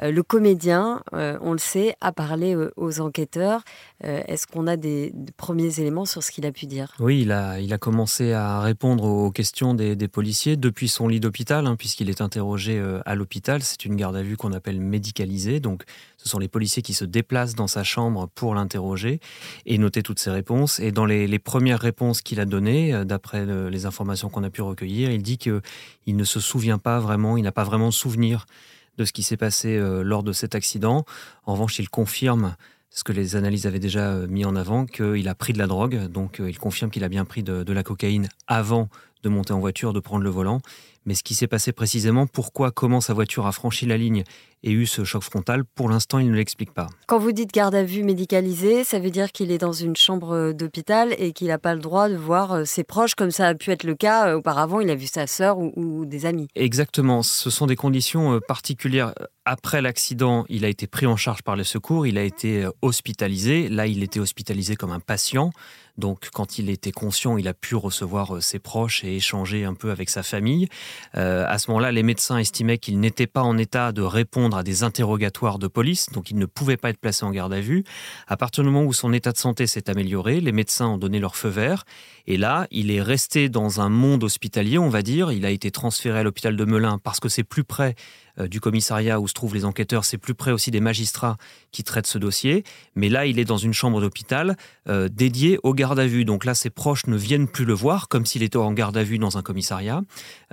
Le 0.00 0.22
comédien, 0.22 1.02
on 1.12 1.52
le 1.52 1.58
sait, 1.58 1.96
a 2.00 2.12
parlé 2.12 2.56
aux 2.76 3.00
enquêteurs. 3.00 3.62
Est-ce 4.02 4.46
qu'on 4.46 4.66
a 4.68 4.76
des 4.76 5.12
premiers 5.36 5.80
éléments 5.80 6.04
sur 6.04 6.22
ce 6.22 6.30
qu'il 6.30 6.46
a 6.46 6.52
pu 6.52 6.66
dire? 6.66 6.94
Oui, 7.00 7.22
il 7.22 7.32
a, 7.32 7.58
il 7.58 7.72
a 7.72 7.78
commencé 7.78 8.32
à 8.32 8.60
répondre 8.60 9.04
aux 9.04 9.30
questions 9.32 9.74
des, 9.74 9.96
policiers 10.08 10.56
depuis 10.56 10.88
son 10.88 11.08
lit 11.08 11.20
d'hôpital, 11.20 11.66
hein, 11.66 11.76
puisqu'il 11.76 12.10
est 12.10 12.20
interrogé 12.20 12.80
à 13.04 13.14
l'hôpital. 13.14 13.62
C'est 13.62 13.84
une 13.84 13.96
garde 13.96 14.16
à 14.16 14.22
vue 14.22 14.36
qu'on 14.36 14.52
appelle 14.52 14.80
médicalisée. 14.80 15.58
Donc, 15.58 15.82
ce 16.16 16.28
sont 16.28 16.38
les 16.38 16.48
policiers 16.48 16.82
qui 16.82 16.94
se 16.94 17.04
déplacent 17.04 17.55
dans 17.56 17.66
sa 17.66 17.82
chambre 17.82 18.28
pour 18.34 18.54
l'interroger 18.54 19.20
et 19.64 19.78
noter 19.78 20.02
toutes 20.02 20.18
ses 20.18 20.30
réponses. 20.30 20.78
Et 20.80 20.92
dans 20.92 21.04
les, 21.06 21.38
premières 21.38 21.80
réponses 21.80 22.22
qu'il 22.22 22.40
a 22.40 22.44
données, 22.44 23.04
d'après 23.04 23.44
les 23.46 23.86
informations 23.86 24.28
qu'on 24.28 24.44
a 24.44 24.50
pu 24.50 24.62
recueillir, 24.62 25.10
il 25.10 25.22
dit 25.22 25.38
qu'il 25.38 25.60
ne 26.06 26.24
se 26.24 26.40
souvient 26.40 26.78
pas 26.78 26.98
vraiment, 27.00 27.36
il 27.36 27.42
n'a 27.42 27.52
pas 27.52 27.64
vraiment 27.64 27.88
de 27.88 27.94
souvenir 27.94 28.46
de 28.98 29.04
ce 29.04 29.12
qui 29.12 29.22
s'est 29.22 29.36
passé 29.36 29.78
lors 29.78 30.22
de 30.22 30.32
cet 30.32 30.54
accident. 30.54 31.04
En 31.44 31.52
revanche, 31.52 31.78
il 31.78 31.88
confirme 31.88 32.56
ce 32.90 33.04
que 33.04 33.12
les 33.12 33.36
analyses 33.36 33.66
avaient 33.66 33.78
déjà 33.78 34.14
mis 34.26 34.44
en 34.44 34.56
avant, 34.56 34.86
qu'il 34.86 35.28
a 35.28 35.34
pris 35.34 35.52
de 35.52 35.58
la 35.58 35.66
drogue. 35.66 36.06
Donc, 36.06 36.40
il 36.44 36.58
confirme 36.58 36.90
qu'il 36.90 37.04
a 37.04 37.08
bien 37.08 37.24
pris 37.24 37.42
de 37.42 37.72
la 37.72 37.82
cocaïne 37.82 38.28
avant 38.46 38.88
de 39.22 39.28
monter 39.28 39.52
en 39.52 39.60
voiture, 39.60 39.92
de 39.92 40.00
prendre 40.00 40.22
le 40.22 40.30
volant. 40.30 40.60
Mais 41.06 41.14
ce 41.14 41.22
qui 41.22 41.34
s'est 41.34 41.46
passé 41.46 41.72
précisément, 41.72 42.26
pourquoi, 42.26 42.70
comment 42.72 43.00
sa 43.00 43.14
voiture 43.14 43.46
a 43.46 43.52
franchi 43.52 43.86
la 43.86 43.96
ligne 43.96 44.24
et 44.62 44.72
eu 44.72 44.86
ce 44.86 45.04
choc 45.04 45.22
frontal, 45.22 45.64
pour 45.64 45.88
l'instant, 45.88 46.18
il 46.18 46.30
ne 46.30 46.34
l'explique 46.34 46.72
pas. 46.72 46.88
Quand 47.06 47.18
vous 47.18 47.30
dites 47.30 47.52
garde 47.52 47.74
à 47.74 47.84
vue 47.84 48.02
médicalisée, 48.02 48.82
ça 48.82 48.98
veut 48.98 49.10
dire 49.10 49.30
qu'il 49.30 49.52
est 49.52 49.58
dans 49.58 49.72
une 49.72 49.94
chambre 49.94 50.52
d'hôpital 50.52 51.14
et 51.18 51.32
qu'il 51.32 51.48
n'a 51.48 51.58
pas 51.58 51.74
le 51.74 51.80
droit 51.80 52.08
de 52.08 52.16
voir 52.16 52.52
euh, 52.52 52.64
ses 52.64 52.82
proches, 52.82 53.14
comme 53.14 53.30
ça 53.30 53.46
a 53.46 53.54
pu 53.54 53.70
être 53.70 53.84
le 53.84 53.94
cas 53.94 54.28
euh, 54.28 54.38
auparavant, 54.38 54.80
il 54.80 54.90
a 54.90 54.96
vu 54.96 55.06
sa 55.06 55.28
sœur 55.28 55.58
ou, 55.58 56.04
des 56.04 56.26
amis. 56.26 56.48
Exactement, 56.56 57.22
ce 57.22 57.48
sont 57.48 57.66
des 57.66 57.76
conditions 57.76 58.34
euh, 58.34 58.40
particulières. 58.40 59.14
Après 59.44 59.80
l'accident, 59.80 60.44
il 60.48 60.64
a 60.64 60.68
été 60.68 60.88
pris 60.88 61.06
en 61.06 61.16
charge 61.16 61.42
par 61.42 61.54
les 61.54 61.62
secours, 61.62 62.06
il 62.06 62.18
a 62.18 62.24
été 62.24 62.66
hospitalisé. 62.82 63.68
Là, 63.68 63.86
il 63.86 64.02
était 64.02 64.18
hospitalisé 64.18 64.74
comme 64.74 64.90
un 64.90 64.98
patient. 64.98 65.52
Donc, 65.96 66.28
quand 66.32 66.58
il 66.58 66.68
était 66.68 66.90
conscient, 66.90 67.38
il 67.38 67.46
a 67.46 67.54
pu 67.54 67.76
recevoir 67.76 68.42
ses 68.42 68.58
proches 68.58 69.04
et 69.04 69.16
échanger 69.16 69.64
un 69.64 69.74
peu 69.74 69.92
avec 69.92 70.10
sa 70.10 70.24
famille. 70.24 70.68
À 71.14 71.58
ce 71.58 71.70
moment-là, 71.70 71.92
les 71.92 72.02
médecins 72.02 72.38
estimaient 72.38 72.78
qu'il 72.78 73.00
n'était 73.00 73.26
pas 73.26 73.42
en 73.42 73.56
état 73.58 73.92
de 73.92 74.02
répondre 74.02 74.56
à 74.56 74.62
des 74.62 74.82
interrogatoires 74.82 75.58
de 75.58 75.66
police, 75.66 76.10
donc 76.12 76.30
il 76.30 76.38
ne 76.38 76.46
pouvait 76.46 76.76
pas 76.76 76.90
être 76.90 77.00
placé 77.00 77.24
en 77.24 77.30
garde 77.30 77.52
à 77.52 77.60
vue. 77.60 77.84
À 78.26 78.36
partir 78.36 78.64
du 78.64 78.70
moment 78.70 78.86
où 78.86 78.92
son 78.92 79.12
état 79.12 79.32
de 79.32 79.38
santé 79.38 79.66
s'est 79.66 79.88
amélioré, 79.90 80.40
les 80.40 80.52
médecins 80.52 80.86
ont 80.86 80.98
donné 80.98 81.18
leur 81.18 81.36
feu 81.36 81.48
vert, 81.48 81.84
et 82.26 82.36
là, 82.36 82.66
il 82.70 82.90
est 82.90 83.02
resté 83.02 83.48
dans 83.48 83.80
un 83.80 83.88
monde 83.88 84.24
hospitalier, 84.24 84.78
on 84.78 84.88
va 84.88 85.02
dire. 85.02 85.30
Il 85.32 85.46
a 85.46 85.50
été 85.50 85.70
transféré 85.70 86.18
à 86.18 86.22
l'hôpital 86.22 86.56
de 86.56 86.64
Melun 86.64 86.98
parce 86.98 87.20
que 87.20 87.28
c'est 87.28 87.44
plus 87.44 87.64
près 87.64 87.94
euh, 87.94 88.25
du 88.38 88.60
commissariat 88.60 89.20
où 89.20 89.28
se 89.28 89.34
trouvent 89.34 89.54
les 89.54 89.64
enquêteurs, 89.64 90.04
c'est 90.04 90.18
plus 90.18 90.34
près 90.34 90.50
aussi 90.50 90.70
des 90.70 90.80
magistrats 90.80 91.36
qui 91.72 91.84
traitent 91.84 92.06
ce 92.06 92.18
dossier. 92.18 92.64
Mais 92.94 93.08
là, 93.08 93.26
il 93.26 93.38
est 93.38 93.44
dans 93.44 93.56
une 93.56 93.72
chambre 93.72 94.00
d'hôpital 94.00 94.56
euh, 94.88 95.08
dédiée 95.08 95.58
au 95.62 95.74
garde 95.74 95.98
à 95.98 96.06
vue. 96.06 96.24
Donc 96.24 96.44
là, 96.44 96.54
ses 96.54 96.70
proches 96.70 97.06
ne 97.06 97.16
viennent 97.16 97.48
plus 97.48 97.64
le 97.64 97.74
voir 97.74 98.08
comme 98.08 98.24
s'il 98.24 98.42
était 98.42 98.56
en 98.56 98.72
garde 98.72 98.96
à 98.96 99.02
vue 99.02 99.18
dans 99.18 99.36
un 99.36 99.42
commissariat. 99.42 100.02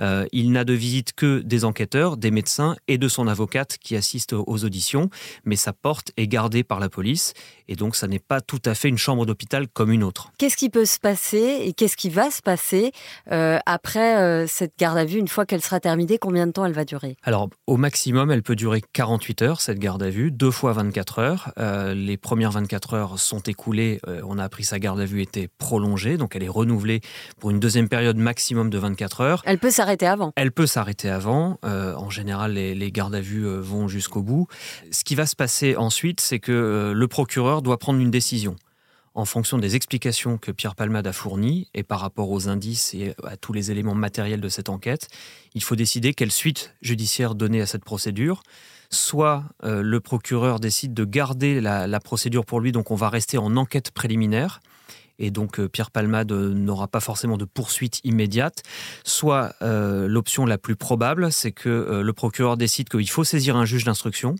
Euh, 0.00 0.26
il 0.32 0.52
n'a 0.52 0.64
de 0.64 0.72
visite 0.72 1.12
que 1.14 1.40
des 1.40 1.64
enquêteurs, 1.64 2.16
des 2.16 2.30
médecins 2.30 2.76
et 2.88 2.98
de 2.98 3.08
son 3.08 3.26
avocate 3.26 3.78
qui 3.78 3.96
assiste 3.96 4.32
aux 4.34 4.64
auditions. 4.64 5.08
Mais 5.44 5.56
sa 5.56 5.72
porte 5.72 6.12
est 6.16 6.26
gardée 6.26 6.64
par 6.64 6.80
la 6.80 6.88
police 6.88 7.32
et 7.68 7.76
donc 7.76 7.96
ça 7.96 8.06
n'est 8.06 8.18
pas 8.18 8.40
tout 8.40 8.60
à 8.64 8.74
fait 8.74 8.88
une 8.88 8.98
chambre 8.98 9.24
d'hôpital 9.24 9.68
comme 9.68 9.90
une 9.90 10.02
autre. 10.02 10.32
Qu'est-ce 10.38 10.56
qui 10.56 10.68
peut 10.68 10.84
se 10.84 10.98
passer 10.98 11.62
et 11.62 11.72
qu'est-ce 11.72 11.96
qui 11.96 12.10
va 12.10 12.30
se 12.30 12.42
passer 12.42 12.92
après 13.26 14.46
cette 14.46 14.74
garde 14.78 14.98
à 14.98 15.04
vue 15.04 15.18
une 15.18 15.28
fois 15.28 15.46
qu'elle 15.46 15.62
sera 15.62 15.80
terminée 15.80 16.18
Combien 16.18 16.46
de 16.46 16.52
temps 16.52 16.66
elle 16.66 16.72
va 16.72 16.84
durer? 16.84 17.16
Alors, 17.22 17.48
au 17.66 17.73
maximum, 17.76 18.30
elle 18.30 18.42
peut 18.42 18.56
durer 18.56 18.82
48 18.92 19.42
heures, 19.42 19.60
cette 19.60 19.78
garde 19.78 20.02
à 20.02 20.10
vue, 20.10 20.30
deux 20.30 20.50
fois 20.50 20.72
24 20.72 21.18
heures. 21.18 21.52
Euh, 21.58 21.94
les 21.94 22.16
premières 22.16 22.50
24 22.50 22.94
heures 22.94 23.18
sont 23.18 23.40
écoulées. 23.40 24.00
Euh, 24.06 24.20
on 24.24 24.38
a 24.38 24.44
appris 24.44 24.62
que 24.62 24.68
sa 24.68 24.78
garde 24.78 25.00
à 25.00 25.04
vue 25.04 25.22
était 25.22 25.48
prolongée, 25.58 26.16
donc 26.16 26.36
elle 26.36 26.42
est 26.42 26.48
renouvelée 26.48 27.00
pour 27.40 27.50
une 27.50 27.60
deuxième 27.60 27.88
période 27.88 28.16
maximum 28.16 28.70
de 28.70 28.78
24 28.78 29.20
heures. 29.20 29.42
Elle 29.46 29.58
peut 29.58 29.70
s'arrêter 29.70 30.06
avant 30.06 30.32
Elle 30.36 30.52
peut 30.52 30.66
s'arrêter 30.66 31.10
avant. 31.10 31.58
Euh, 31.64 31.94
en 31.94 32.10
général, 32.10 32.52
les, 32.52 32.74
les 32.74 32.92
gardes 32.92 33.14
à 33.14 33.20
vue 33.20 33.46
vont 33.46 33.88
jusqu'au 33.88 34.22
bout. 34.22 34.46
Ce 34.90 35.04
qui 35.04 35.14
va 35.14 35.26
se 35.26 35.36
passer 35.36 35.76
ensuite, 35.76 36.20
c'est 36.20 36.38
que 36.38 36.92
le 36.94 37.08
procureur 37.08 37.62
doit 37.62 37.78
prendre 37.78 38.00
une 38.00 38.10
décision 38.10 38.56
en 39.14 39.24
fonction 39.24 39.58
des 39.58 39.76
explications 39.76 40.38
que 40.38 40.50
Pierre 40.50 40.74
Palmade 40.74 41.06
a 41.06 41.12
fournies 41.12 41.68
et 41.72 41.84
par 41.84 42.00
rapport 42.00 42.30
aux 42.30 42.48
indices 42.48 42.94
et 42.94 43.14
à 43.24 43.36
tous 43.36 43.52
les 43.52 43.70
éléments 43.70 43.94
matériels 43.94 44.40
de 44.40 44.48
cette 44.48 44.68
enquête, 44.68 45.08
il 45.54 45.62
faut 45.62 45.76
décider 45.76 46.14
quelle 46.14 46.32
suite 46.32 46.74
judiciaire 46.82 47.36
donner 47.36 47.60
à 47.60 47.66
cette 47.66 47.84
procédure. 47.84 48.42
Soit 48.90 49.44
euh, 49.62 49.82
le 49.82 50.00
procureur 50.00 50.58
décide 50.58 50.94
de 50.94 51.04
garder 51.04 51.60
la, 51.60 52.00
procédure 52.00 52.44
pour 52.44 52.60
lui, 52.60 52.72
donc 52.72 52.90
on 52.90 52.96
va 52.96 53.08
rester 53.08 53.38
en 53.38 53.56
enquête 53.56 53.92
préliminaire, 53.92 54.60
et 55.20 55.30
donc 55.30 55.60
euh, 55.60 55.68
Pierre 55.68 55.92
Palmade 55.92 56.32
euh, 56.32 56.52
n'aura 56.52 56.88
pas 56.88 57.00
forcément 57.00 57.36
de 57.36 57.44
poursuite 57.44 58.00
immédiate. 58.02 58.62
Soit 59.04 59.54
l'option 59.60 60.44
la 60.44 60.58
plus 60.58 60.76
probable, 60.76 61.30
c'est 61.32 61.52
que 61.52 62.02
le 62.02 62.12
procureur 62.12 62.56
décide 62.56 62.88
qu'il 62.88 63.08
faut 63.08 63.24
saisir 63.24 63.56
un 63.56 63.64
juge 63.64 63.84
d'instruction 63.84 64.34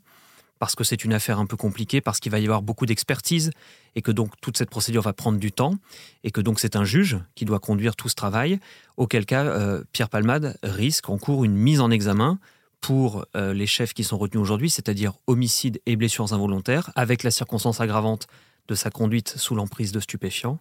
parce 0.64 0.76
que 0.76 0.84
c'est 0.84 1.04
une 1.04 1.12
affaire 1.12 1.38
un 1.38 1.44
peu 1.44 1.58
compliquée, 1.58 2.00
parce 2.00 2.20
qu'il 2.20 2.32
va 2.32 2.38
y 2.38 2.44
avoir 2.44 2.62
beaucoup 2.62 2.86
d'expertise 2.86 3.50
et 3.96 4.00
que 4.00 4.10
donc 4.10 4.30
toute 4.40 4.56
cette 4.56 4.70
procédure 4.70 5.02
va 5.02 5.12
prendre 5.12 5.38
du 5.38 5.52
temps 5.52 5.74
et 6.22 6.30
que 6.30 6.40
donc 6.40 6.58
c'est 6.58 6.74
un 6.74 6.84
juge 6.84 7.18
qui 7.34 7.44
doit 7.44 7.58
conduire 7.58 7.96
tout 7.96 8.08
ce 8.08 8.14
travail, 8.14 8.58
auquel 8.96 9.26
cas 9.26 9.44
euh, 9.44 9.84
Pierre 9.92 10.08
Palmade 10.08 10.56
risque 10.62 11.10
en 11.10 11.18
cours 11.18 11.44
une 11.44 11.52
mise 11.52 11.82
en 11.82 11.90
examen 11.90 12.38
pour 12.80 13.26
euh, 13.36 13.52
les 13.52 13.66
chefs 13.66 13.92
qui 13.92 14.04
sont 14.04 14.16
retenus 14.16 14.40
aujourd'hui, 14.40 14.70
c'est-à-dire 14.70 15.12
homicide 15.26 15.82
et 15.84 15.96
blessures 15.96 16.32
involontaires, 16.32 16.92
avec 16.94 17.24
la 17.24 17.30
circonstance 17.30 17.82
aggravante 17.82 18.26
de 18.66 18.74
sa 18.74 18.88
conduite 18.88 19.34
sous 19.36 19.54
l'emprise 19.54 19.92
de 19.92 20.00
stupéfiants. 20.00 20.60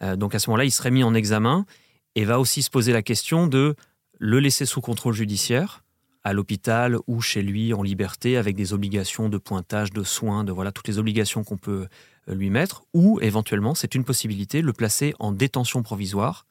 Euh, 0.00 0.14
donc 0.14 0.36
à 0.36 0.38
ce 0.38 0.48
moment-là, 0.48 0.64
il 0.64 0.70
serait 0.70 0.92
mis 0.92 1.02
en 1.02 1.12
examen 1.12 1.66
et 2.14 2.24
va 2.24 2.38
aussi 2.38 2.62
se 2.62 2.70
poser 2.70 2.92
la 2.92 3.02
question 3.02 3.48
de 3.48 3.74
le 4.20 4.38
laisser 4.38 4.64
sous 4.64 4.80
contrôle 4.80 5.14
judiciaire, 5.14 5.82
à 6.22 6.32
l'hôpital 6.32 6.98
ou 7.06 7.20
chez 7.20 7.42
lui 7.42 7.72
en 7.72 7.82
liberté 7.82 8.36
avec 8.36 8.56
des 8.56 8.72
obligations 8.72 9.28
de 9.28 9.38
pointage, 9.38 9.90
de 9.90 10.02
soins, 10.02 10.44
de 10.44 10.52
voilà 10.52 10.72
toutes 10.72 10.88
les 10.88 10.98
obligations 10.98 11.44
qu'on 11.44 11.56
peut 11.56 11.86
euh, 12.28 12.34
lui 12.34 12.50
mettre, 12.50 12.82
ou 12.92 13.18
éventuellement, 13.22 13.74
c'est 13.74 13.94
une 13.94 14.04
possibilité, 14.04 14.62
le 14.62 14.72
placer 14.72 15.14
en 15.18 15.32
détention 15.32 15.82
provisoire. 15.82 16.46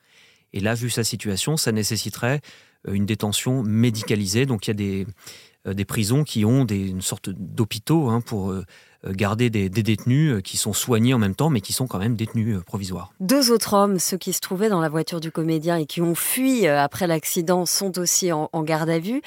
Et 0.54 0.60
là, 0.60 0.74
vu 0.74 0.90
sa 0.90 1.04
situation, 1.04 1.58
ça 1.58 1.72
nécessiterait 1.72 2.42
euh, 2.88 2.94
une 2.94 3.06
détention 3.06 3.62
médicalisée. 3.62 4.46
Donc 4.46 4.68
il 4.68 4.70
y 4.70 4.72
a 4.72 4.76
des, 4.76 5.08
euh, 5.68 5.74
des 5.74 5.86
prisons 5.86 6.24
qui 6.24 6.46
ont 6.46 6.66
des, 6.66 6.90
une 6.90 7.02
sorte 7.02 7.30
d'hôpitaux 7.30 8.10
hein, 8.10 8.22
pour 8.22 8.54
garder 9.08 9.50
des, 9.50 9.70
détenus 9.70 10.34
euh, 10.34 10.42
qui 10.42 10.58
sont 10.58 10.74
soignés 10.74 11.14
en 11.14 11.18
même 11.18 11.36
temps, 11.36 11.50
mais 11.50 11.62
qui 11.62 11.72
sont 11.74 11.88
quand 11.88 12.00
même 12.00 12.16
détenus 12.16 12.58
euh, 12.58 12.62
provisoires. 12.62 13.12
Deux 13.20 13.52
autres 13.52 13.74
hommes, 13.74 13.98
ceux 13.98 14.18
qui 14.18 14.34
se 14.34 14.42
trouvaient 14.42 14.70
dans 14.70 14.82
la 14.82 14.90
voiture 14.90 15.22
du 15.22 15.32
comédien 15.32 15.78
et 15.78 15.86
qui 15.86 16.02
ont 16.02 16.16
fui 16.16 16.68
après 16.68 17.08
l'accident, 17.08 17.66
sont 17.66 17.98
aussi 17.98 18.32
en, 18.32 18.50
garde 18.64 18.90
à 18.90 19.00
vue. 19.00 19.22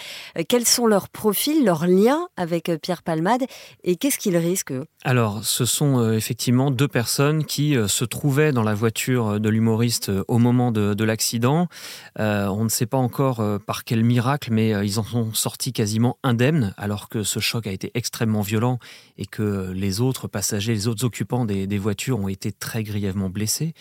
Quels 0.49 0.67
sont 0.67 0.87
leurs 0.87 1.09
profils, 1.09 1.65
leurs 1.65 1.87
liens 1.87 2.29
avec 2.37 2.71
Pierre 2.83 3.03
Palmade 3.03 3.45
et 3.83 3.97
qu'est-ce 3.97 4.19
qu'ils 4.19 4.37
risquent 4.37 4.75
Alors, 5.05 5.45
ce 5.45 5.65
sont 5.65 6.13
effectivement 6.13 6.71
deux 6.71 6.89
personnes 6.89 7.45
qui 7.45 7.77
se 7.87 8.05
trouvaient 8.05 8.53
dans 8.53 8.63
la 8.63 8.75
voiture 8.75 9.41
de 9.41 9.49
l'humoriste 9.49 10.11
au 10.29 10.39
moment 10.39 10.71
de, 10.73 11.05
l'accident. 11.05 11.69
on 12.19 12.65
ne 12.65 12.69
sait 12.69 12.87
pas 12.87 12.99
encore 12.99 13.43
par 13.67 13.85
quel 13.85 14.05
miracle, 14.05 14.51
mais 14.53 14.71
ils 14.87 14.99
en 14.99 15.05
sont 15.05 15.33
sortis 15.35 15.73
quasiment 15.73 16.19
indemnes, 16.23 16.75
alors 16.77 17.09
que 17.09 17.23
ce 17.23 17.41
choc 17.41 17.67
a 17.67 17.73
été 17.73 17.91
extrêmement 17.95 18.43
violent 18.43 18.79
et 19.19 19.27
que 19.27 19.62
les 19.73 20.01
autres 20.01 20.29
passagers, 20.29 20.73
les 20.73 20.89
autres 20.89 21.05
occupants 21.05 21.45
des, 21.45 21.79
voitures 21.79 22.19
ont 22.19 22.29
été 22.29 22.53
très 22.53 22.83
grièvement 22.83 23.29
blessés. 23.29 23.75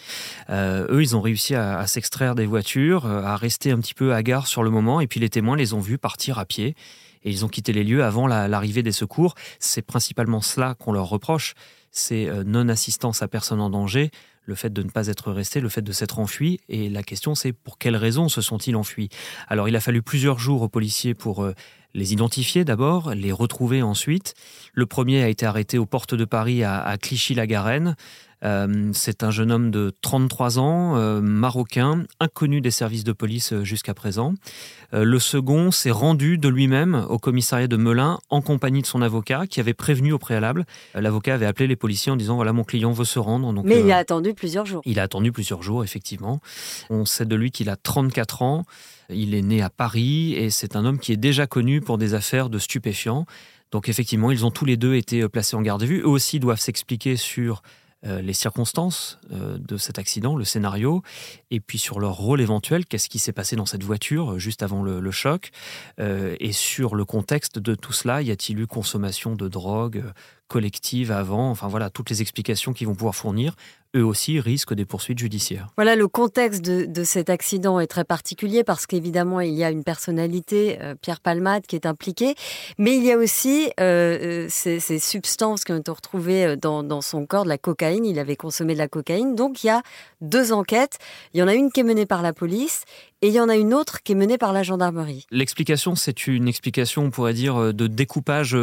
Euh, 0.50 0.88
eux, 0.90 1.02
ils 1.02 1.16
ont 1.16 1.22
réussi 1.22 1.56
à, 1.56 1.86
s'extraire 1.88 2.36
des 2.36 2.46
voitures, 2.46 3.06
euh, 3.06 3.24
à 3.24 3.36
rester 3.36 3.72
un 3.72 3.80
petit 3.80 3.94
peu 3.94 4.20
gare 4.22 4.48
sur 4.48 4.64
le 4.64 4.70
moment, 4.70 5.02
et 5.02 5.08
puis 5.08 5.20
les 5.20 5.30
témoins 5.30 5.56
les 5.56 5.74
ont 5.74 5.80
vus 5.80 5.98
partir 5.98 6.40
à 6.40 6.46
pied. 6.46 6.76
Et 7.24 7.30
ils 7.30 7.46
ont 7.46 7.48
quitté 7.48 7.72
les 7.72 7.84
lieux 7.84 8.04
avant 8.04 8.26
l'arrivée 8.26 8.82
des 8.82 8.92
secours. 8.92 9.36
C'est 9.60 9.84
principalement 9.84 10.42
cela 10.42 10.74
qu'on 10.74 10.92
leur 10.92 11.08
reproche, 11.08 11.54
c'est 11.92 12.28
euh, 12.28 12.44
non-assistance 12.44 13.22
à 13.22 13.28
personne 13.28 13.62
en 13.62 13.70
danger, 13.70 14.10
le 14.46 14.56
fait 14.56 14.74
de 14.74 14.82
ne 14.82 14.90
pas 14.90 15.06
être 15.08 15.32
resté, 15.32 15.62
le 15.62 15.70
fait 15.70 15.84
de 15.84 15.92
s'être 15.92 16.18
enfui. 16.18 16.60
Et 16.68 16.90
la 16.90 17.04
question, 17.04 17.36
c'est 17.36 17.54
pour 17.54 17.78
quelles 17.78 17.96
raisons 17.96 18.28
se 18.28 18.42
sont-ils 18.42 18.76
enfuis? 18.76 19.10
Alors, 19.48 19.70
il 19.70 19.76
a 19.76 19.80
fallu 19.80 20.02
plusieurs 20.02 20.40
jours 20.40 20.64
aux 20.64 20.70
policiers 20.70 21.14
pour 21.14 21.48
les 21.94 22.14
identifier 22.14 22.64
d'abord, 22.64 23.14
les 23.14 23.32
retrouver 23.32 23.82
ensuite. 23.82 24.34
Le 24.74 24.86
premier 24.86 25.24
a 25.24 25.28
été 25.28 25.46
arrêté 25.46 25.78
aux 25.78 25.86
portes 25.86 26.16
de 26.16 26.26
Paris 26.26 26.64
à, 26.64 26.98
Clichy-la-Garenne. 27.02 27.96
Euh, 28.44 28.90
c'est 28.94 29.24
un 29.24 29.32
jeune 29.32 29.52
homme 29.52 29.72
de 29.72 29.94
33 30.02 30.60
ans, 30.60 30.96
euh, 30.96 31.22
marocain, 31.22 32.06
inconnu 32.20 32.60
des 32.62 32.72
services 32.72 33.04
de 33.04 33.12
police 33.12 33.54
euh, 33.54 33.64
jusqu'à 33.64 33.94
présent. 33.94 34.34
le 34.94 35.20
second 35.20 35.72
s'est 35.72 35.92
rendu 35.92 36.38
de 36.38 36.50
lui-même 36.50 37.06
au 37.08 37.18
commissariat 37.18 37.68
de 37.68 37.78
Melun 37.78 38.20
en 38.30 38.42
compagnie 38.42 38.82
de 38.82 38.88
son 38.88 39.02
avocat 39.02 39.48
qui 39.48 39.62
avait 39.62 39.74
prévenu 39.74 40.12
au 40.12 40.18
préalable. 40.18 40.66
L'avocat 40.96 41.36
avait 41.36 41.46
appelé 41.46 41.68
les 41.68 41.78
policiers 41.78 42.12
en 42.12 42.18
disant 42.18 42.36
voilà 42.36 42.52
mon 42.52 42.66
client 42.66 42.92
veut 42.92 43.06
se 43.06 43.18
rendre. 43.18 43.54
Mais 43.64 43.80
il 43.80 43.92
a 43.92 43.98
attendu 43.98 44.34
plusieurs 44.34 44.66
jours. 44.66 44.82
Il 44.86 45.00
a 45.00 45.04
attendu 45.04 45.32
plusieurs 45.32 45.64
jours 45.64 45.86
effectivement. 45.86 46.42
On 46.90 47.06
sait 47.06 47.26
de 47.26 47.36
lui 47.38 47.52
qu'il 47.52 47.70
a 47.70 47.78
34 47.78 48.42
ans. 48.42 48.66
Il 49.10 49.34
est 49.34 49.42
né 49.42 49.62
à 49.62 49.70
Paris 49.70 50.34
et 50.34 50.50
c'est 50.50 50.76
un 50.76 50.84
homme 50.84 51.00
qui 51.00 51.14
est 51.14 51.18
déjà 51.18 51.48
connu 51.48 51.80
pour 51.80 51.98
des 51.98 52.14
affaires 52.14 52.50
de 52.50 52.60
stupéfiants. 52.60 53.26
Donc 53.72 53.88
effectivement, 53.88 54.32
ils 54.32 54.46
ont 54.46 54.52
tous 54.52 54.66
les 54.66 54.76
deux 54.76 54.96
été 54.96 55.28
placés 55.30 55.56
en 55.56 55.62
garde 55.62 55.84
à 55.84 55.86
vue. 55.86 56.02
Eux 56.02 56.10
aussi 56.10 56.42
doivent 56.42 56.60
s'expliquer 56.60 57.16
sur 57.16 57.62
les 58.04 58.34
circonstances 58.34 59.20
euh, 59.32 59.58
de 59.60 59.78
cet 59.78 60.00
accident, 60.00 60.36
le 60.36 60.44
scénario, 60.44 61.04
et 61.52 61.60
puis 61.60 61.78
sur 61.78 62.00
leur 62.00 62.16
rôle 62.16 62.42
éventuel, 62.42 62.86
qu'est-ce 62.86 63.10
qui 63.10 63.20
s'est 63.20 63.32
passé 63.32 63.56
dans 63.56 63.68
cette 63.68 63.84
voiture 63.84 64.34
euh, 64.34 64.38
juste 64.40 64.64
avant 64.64 64.82
le, 64.82 65.12
choc, 65.12 65.52
et 66.00 66.52
sur 66.52 66.96
le 66.96 67.06
contexte 67.06 67.60
de 67.60 67.76
tout 67.76 67.92
cela, 67.92 68.22
y 68.22 68.32
a-t-il 68.32 68.60
eu 68.60 68.68
consommation 68.68 69.36
de 69.36 69.48
drogue 69.48 70.04
collective 70.52 71.12
avant. 71.14 71.50
Enfin 71.50 71.70
voilà, 71.70 71.90
toutes 71.90 72.10
les 72.10 72.22
explications 72.22 72.74
qu'ils 72.74 72.88
vont 72.88 72.94
pouvoir 72.94 73.16
fournir, 73.16 73.56
eux 73.96 74.04
aussi 74.04 74.40
risquent 74.40 74.74
des 74.74 74.86
poursuites 74.86 75.20
judiciaires. 75.20 75.68
Voilà, 75.78 75.96
le 75.96 76.08
contexte 76.08 76.62
de, 76.62 77.04
cet 77.04 77.30
accident 77.30 77.80
est 77.80 77.88
très 77.88 78.04
particulier 78.04 78.64
parce 78.64 78.86
qu'évidemment, 78.86 79.40
il 79.40 79.54
y 79.54 79.64
a 79.64 79.72
une 79.72 79.84
personnalité, 79.84 80.78
euh, 80.82 80.96
Pierre 81.02 81.22
Palmade, 81.22 81.66
qui 81.66 81.76
est 81.76 81.86
impliqué, 81.86 82.36
mais 82.78 82.98
il 82.98 83.04
y 83.04 83.12
a 83.12 83.18
aussi 83.18 83.72
euh, 83.80 84.46
euh, 84.46 84.48
ces, 84.50 85.00
substances 85.00 85.64
qui 85.64 85.72
ont 85.72 85.78
été 85.78 85.92
retrouvées 85.92 86.58
dans, 86.58 86.84
dans, 86.84 87.02
son 87.02 87.26
corps, 87.26 87.46
de 87.46 87.50
la 87.50 87.58
cocaïne. 87.58 88.06
Il 88.06 88.20
avait 88.20 88.36
consommé 88.36 88.74
de 88.74 88.80
la 88.80 88.90
cocaïne. 88.90 89.36
Donc, 89.36 89.64
il 89.64 89.68
y 89.68 89.70
a 89.70 89.82
deux 90.20 90.52
enquêtes. 90.52 90.98
Il 91.34 91.40
y 91.40 91.44
en 91.44 91.48
a 91.48 91.54
une 91.54 91.72
qui 91.72 91.80
est 91.80 91.84
menée 91.84 92.06
par 92.06 92.22
la 92.22 92.34
police 92.34 92.84
et 93.22 93.28
il 93.28 93.34
y 93.34 93.40
en 93.40 93.50
a 93.50 93.56
une 93.56 93.74
autre 93.74 94.04
qui 94.04 94.14
est 94.14 94.16
menée 94.16 94.38
par 94.38 94.54
la 94.54 94.64
gendarmerie. 94.64 95.26
L'explication, 95.32 95.96
c'est 95.96 96.28
une 96.28 96.48
explication, 96.48 97.04
on 97.04 97.12
pourrait 97.12 97.34
dire, 97.34 97.74
de 97.74 97.88
découpage 97.88 98.58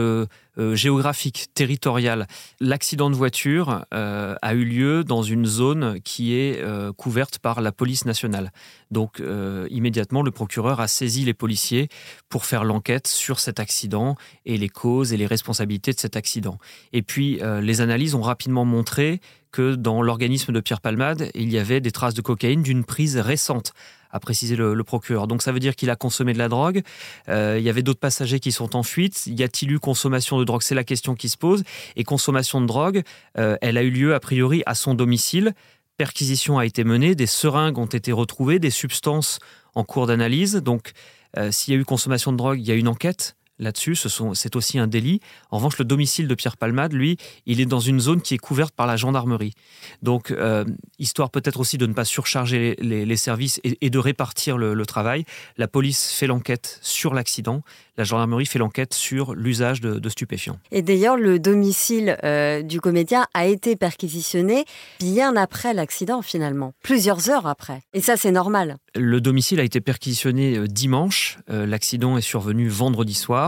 géographique, 0.72 1.46
territorial. 1.54 2.26
L'accident 2.60 3.10
de 3.10 3.14
voiture 3.14 3.84
a 3.90 4.54
eu 4.54 4.64
lieu 4.64 5.04
dans 5.04 5.22
une 5.22 5.46
zone 5.46 6.00
qui 6.00 6.34
est 6.34 6.62
euh, 6.62 6.92
couverte 6.92 7.38
par 7.38 7.60
la 7.60 7.72
police 7.72 8.04
nationale. 8.04 8.52
Donc 8.90 9.20
euh, 9.20 9.66
immédiatement, 9.70 10.22
le 10.22 10.30
procureur 10.30 10.80
a 10.80 10.88
saisi 10.88 11.24
les 11.24 11.34
policiers 11.34 11.88
pour 12.28 12.44
faire 12.44 12.64
l'enquête 12.64 13.06
sur 13.06 13.40
cet 13.40 13.60
accident 13.60 14.16
et 14.46 14.56
les 14.56 14.68
causes 14.68 15.12
et 15.12 15.16
les 15.16 15.26
responsabilités 15.26 15.92
de 15.92 16.00
cet 16.00 16.16
accident. 16.16 16.58
Et 16.92 17.02
puis 17.02 17.40
euh, 17.42 17.60
les 17.60 17.80
analyses 17.80 18.14
ont 18.14 18.22
rapidement 18.22 18.64
montré 18.64 19.20
que 19.50 19.74
dans 19.74 20.02
l'organisme 20.02 20.52
de 20.52 20.60
Pierre 20.60 20.80
Palmade, 20.80 21.30
il 21.34 21.50
y 21.50 21.58
avait 21.58 21.80
des 21.80 21.90
traces 21.90 22.14
de 22.14 22.20
cocaïne 22.20 22.62
d'une 22.62 22.84
prise 22.84 23.16
récente 23.16 23.72
a 24.10 24.20
précisé 24.20 24.56
le, 24.56 24.82
procureur. 24.84 25.26
Donc 25.26 25.42
ça 25.42 25.52
veut 25.52 25.60
dire 25.60 25.76
qu'il 25.76 25.90
a 25.90 25.96
consommé 25.96 26.32
de 26.32 26.38
la 26.38 26.48
drogue. 26.48 26.82
Euh, 27.28 27.56
il 27.58 27.64
y 27.64 27.68
avait 27.68 27.82
d'autres 27.82 28.00
passagers 28.00 28.40
qui 28.40 28.52
sont 28.52 28.76
en 28.76 28.82
fuite. 28.82 29.26
Y 29.26 29.42
a-t-il 29.42 29.72
eu 29.72 29.78
consommation 29.78 30.38
de 30.38 30.44
drogue? 30.44 30.62
C'est 30.62 30.74
la 30.74 30.84
question 30.84 31.14
qui 31.14 31.28
se 31.28 31.36
pose. 31.36 31.64
Et 31.96 32.04
consommation 32.04 32.60
de 32.60 32.66
drogue, 32.66 33.02
euh, 33.38 33.56
elle 33.60 33.76
a 33.76 33.82
eu 33.82 33.90
lieu 33.90 34.14
a 34.14 34.20
priori 34.20 34.62
à 34.66 34.74
son 34.74 34.94
domicile. 34.94 35.52
Perquisition 35.96 36.58
a 36.58 36.64
été 36.64 36.84
menée, 36.84 37.14
des 37.14 37.26
seringues 37.26 37.78
ont 37.78 37.86
été 37.86 38.12
retrouvées, 38.12 38.58
des 38.58 38.70
substances 38.70 39.40
en 39.74 39.84
cours 39.84 40.06
d'analyse. 40.06 40.54
Donc 40.56 40.92
euh, 41.36 41.50
s'il 41.50 41.74
y 41.74 41.76
a 41.76 41.80
eu 41.80 41.84
consommation 41.84 42.32
de 42.32 42.36
drogue, 42.36 42.60
il 42.60 42.66
y 42.66 42.70
a 42.70 42.74
une 42.74 42.88
enquête 42.88 43.36
là-dessus. 43.58 43.96
C'est 43.96 44.56
aussi 44.56 44.78
un 44.78 44.86
délit. 44.86 45.20
En 45.50 45.58
revanche, 45.58 45.78
le 45.78 45.84
domicile 45.84 46.28
de 46.28 46.34
Pierre 46.34 46.56
Palmade, 46.56 46.92
lui, 46.92 47.16
il 47.46 47.60
est 47.60 47.66
dans 47.66 47.80
une 47.80 48.00
zone 48.00 48.22
qui 48.22 48.34
est 48.34 48.38
couverte 48.38 48.74
par 48.74 48.86
la 48.86 48.96
gendarmerie. 48.96 49.52
Donc, 50.02 50.30
euh, 50.30 50.64
histoire 50.98 51.30
peut-être 51.30 51.60
aussi 51.60 51.78
de 51.78 51.86
ne 51.86 51.92
pas 51.92 52.04
surcharger 52.04 52.76
les, 52.80 53.16
services 53.16 53.60
et, 53.64 53.90
de 53.90 53.98
répartir 53.98 54.58
le, 54.58 54.86
travail, 54.86 55.24
la 55.56 55.68
police 55.68 56.12
fait 56.12 56.26
l'enquête 56.26 56.78
sur 56.82 57.14
l'accident. 57.14 57.62
La 57.96 58.04
gendarmerie 58.04 58.46
fait 58.46 58.58
l'enquête 58.58 58.94
sur 58.94 59.34
l'usage 59.34 59.80
de, 59.80 60.08
stupéfiants. 60.08 60.58
Et 60.70 60.82
d'ailleurs, 60.82 61.16
le 61.16 61.38
domicile 61.38 62.16
euh, 62.24 62.62
du 62.62 62.80
comédien 62.80 63.26
a 63.34 63.46
été 63.46 63.76
perquisitionné 63.76 64.64
bien 65.00 65.36
après 65.36 65.74
l'accident, 65.74 66.22
finalement, 66.22 66.72
plusieurs 66.82 67.28
heures 67.28 67.46
après. 67.46 67.82
Et 67.92 68.00
ça, 68.00 68.16
c'est 68.16 68.30
normal. 68.30 68.76
Le 68.94 69.20
domicile 69.20 69.60
a 69.60 69.64
été 69.64 69.80
perquisitionné 69.80 70.56
euh, 70.56 70.66
dimanche. 70.66 71.38
L'accident 71.48 72.16
est 72.16 72.22
survenu 72.22 72.68
vendredi 72.68 73.14
soir. 73.14 73.47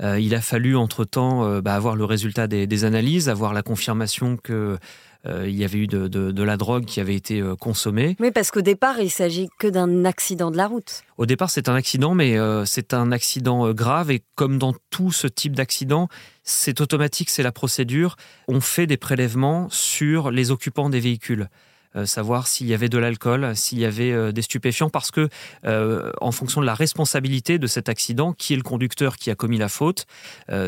Euh, 0.00 0.18
il 0.18 0.34
a 0.34 0.40
fallu 0.40 0.76
entre-temps 0.76 1.44
euh, 1.44 1.60
bah, 1.60 1.74
avoir 1.74 1.96
le 1.96 2.04
résultat 2.04 2.46
des, 2.46 2.84
analyses, 2.84 3.28
avoir 3.28 3.52
la 3.52 3.62
confirmation 3.62 4.36
que 4.36 4.78
euh, 5.24 5.48
il 5.48 5.54
y 5.54 5.64
avait 5.64 5.78
eu 5.78 5.86
de, 5.86 6.42
la 6.42 6.56
drogue 6.56 6.84
qui 6.84 7.00
avait 7.00 7.14
été 7.14 7.42
consommée. 7.60 8.16
Oui, 8.18 8.32
parce 8.32 8.50
qu'au 8.50 8.60
départ, 8.60 8.98
il 9.00 9.10
s'agit 9.10 9.48
que 9.58 9.68
d'un 9.68 10.04
accident 10.04 10.50
de 10.50 10.56
la 10.56 10.66
route. 10.66 11.04
Au 11.16 11.26
départ, 11.26 11.50
c'est 11.50 11.68
un 11.68 11.74
accident, 11.74 12.14
mais 12.14 12.36
c'est 12.64 12.92
un 12.92 13.12
accident 13.12 13.72
grave. 13.72 14.10
Et 14.10 14.24
comme 14.34 14.58
dans 14.58 14.74
tout 14.90 15.12
ce 15.12 15.28
type 15.28 15.54
d'accident, 15.54 16.08
c'est 16.42 16.80
automatique, 16.80 17.30
c'est 17.30 17.44
la 17.44 17.52
procédure. 17.52 18.16
On 18.48 18.60
fait 18.60 18.88
des 18.88 18.96
prélèvements 18.96 19.68
sur 19.70 20.32
les 20.32 20.50
occupants 20.50 20.90
des 20.90 21.00
véhicules. 21.00 21.48
Euh, 21.94 22.06
savoir 22.06 22.46
s'il 22.46 22.66
y 22.68 22.74
avait 22.74 22.88
de 22.88 22.96
l'alcool, 22.96 23.54
s'il 23.54 23.78
y 23.78 23.84
avait 23.84 24.12
euh, 24.12 24.32
des 24.32 24.40
stupéfiants, 24.40 24.88
parce 24.88 25.10
que 25.10 25.28
euh, 25.66 26.10
en 26.22 26.32
fonction 26.32 26.62
de 26.62 26.66
la 26.66 26.74
responsabilité 26.74 27.58
de 27.58 27.66
cet 27.66 27.90
accident, 27.90 28.32
qui 28.32 28.54
est 28.54 28.56
le 28.56 28.62
conducteur 28.62 29.16
qui 29.16 29.30
a 29.30 29.34
commis 29.34 29.58
la 29.58 29.68
faute, 29.68 30.06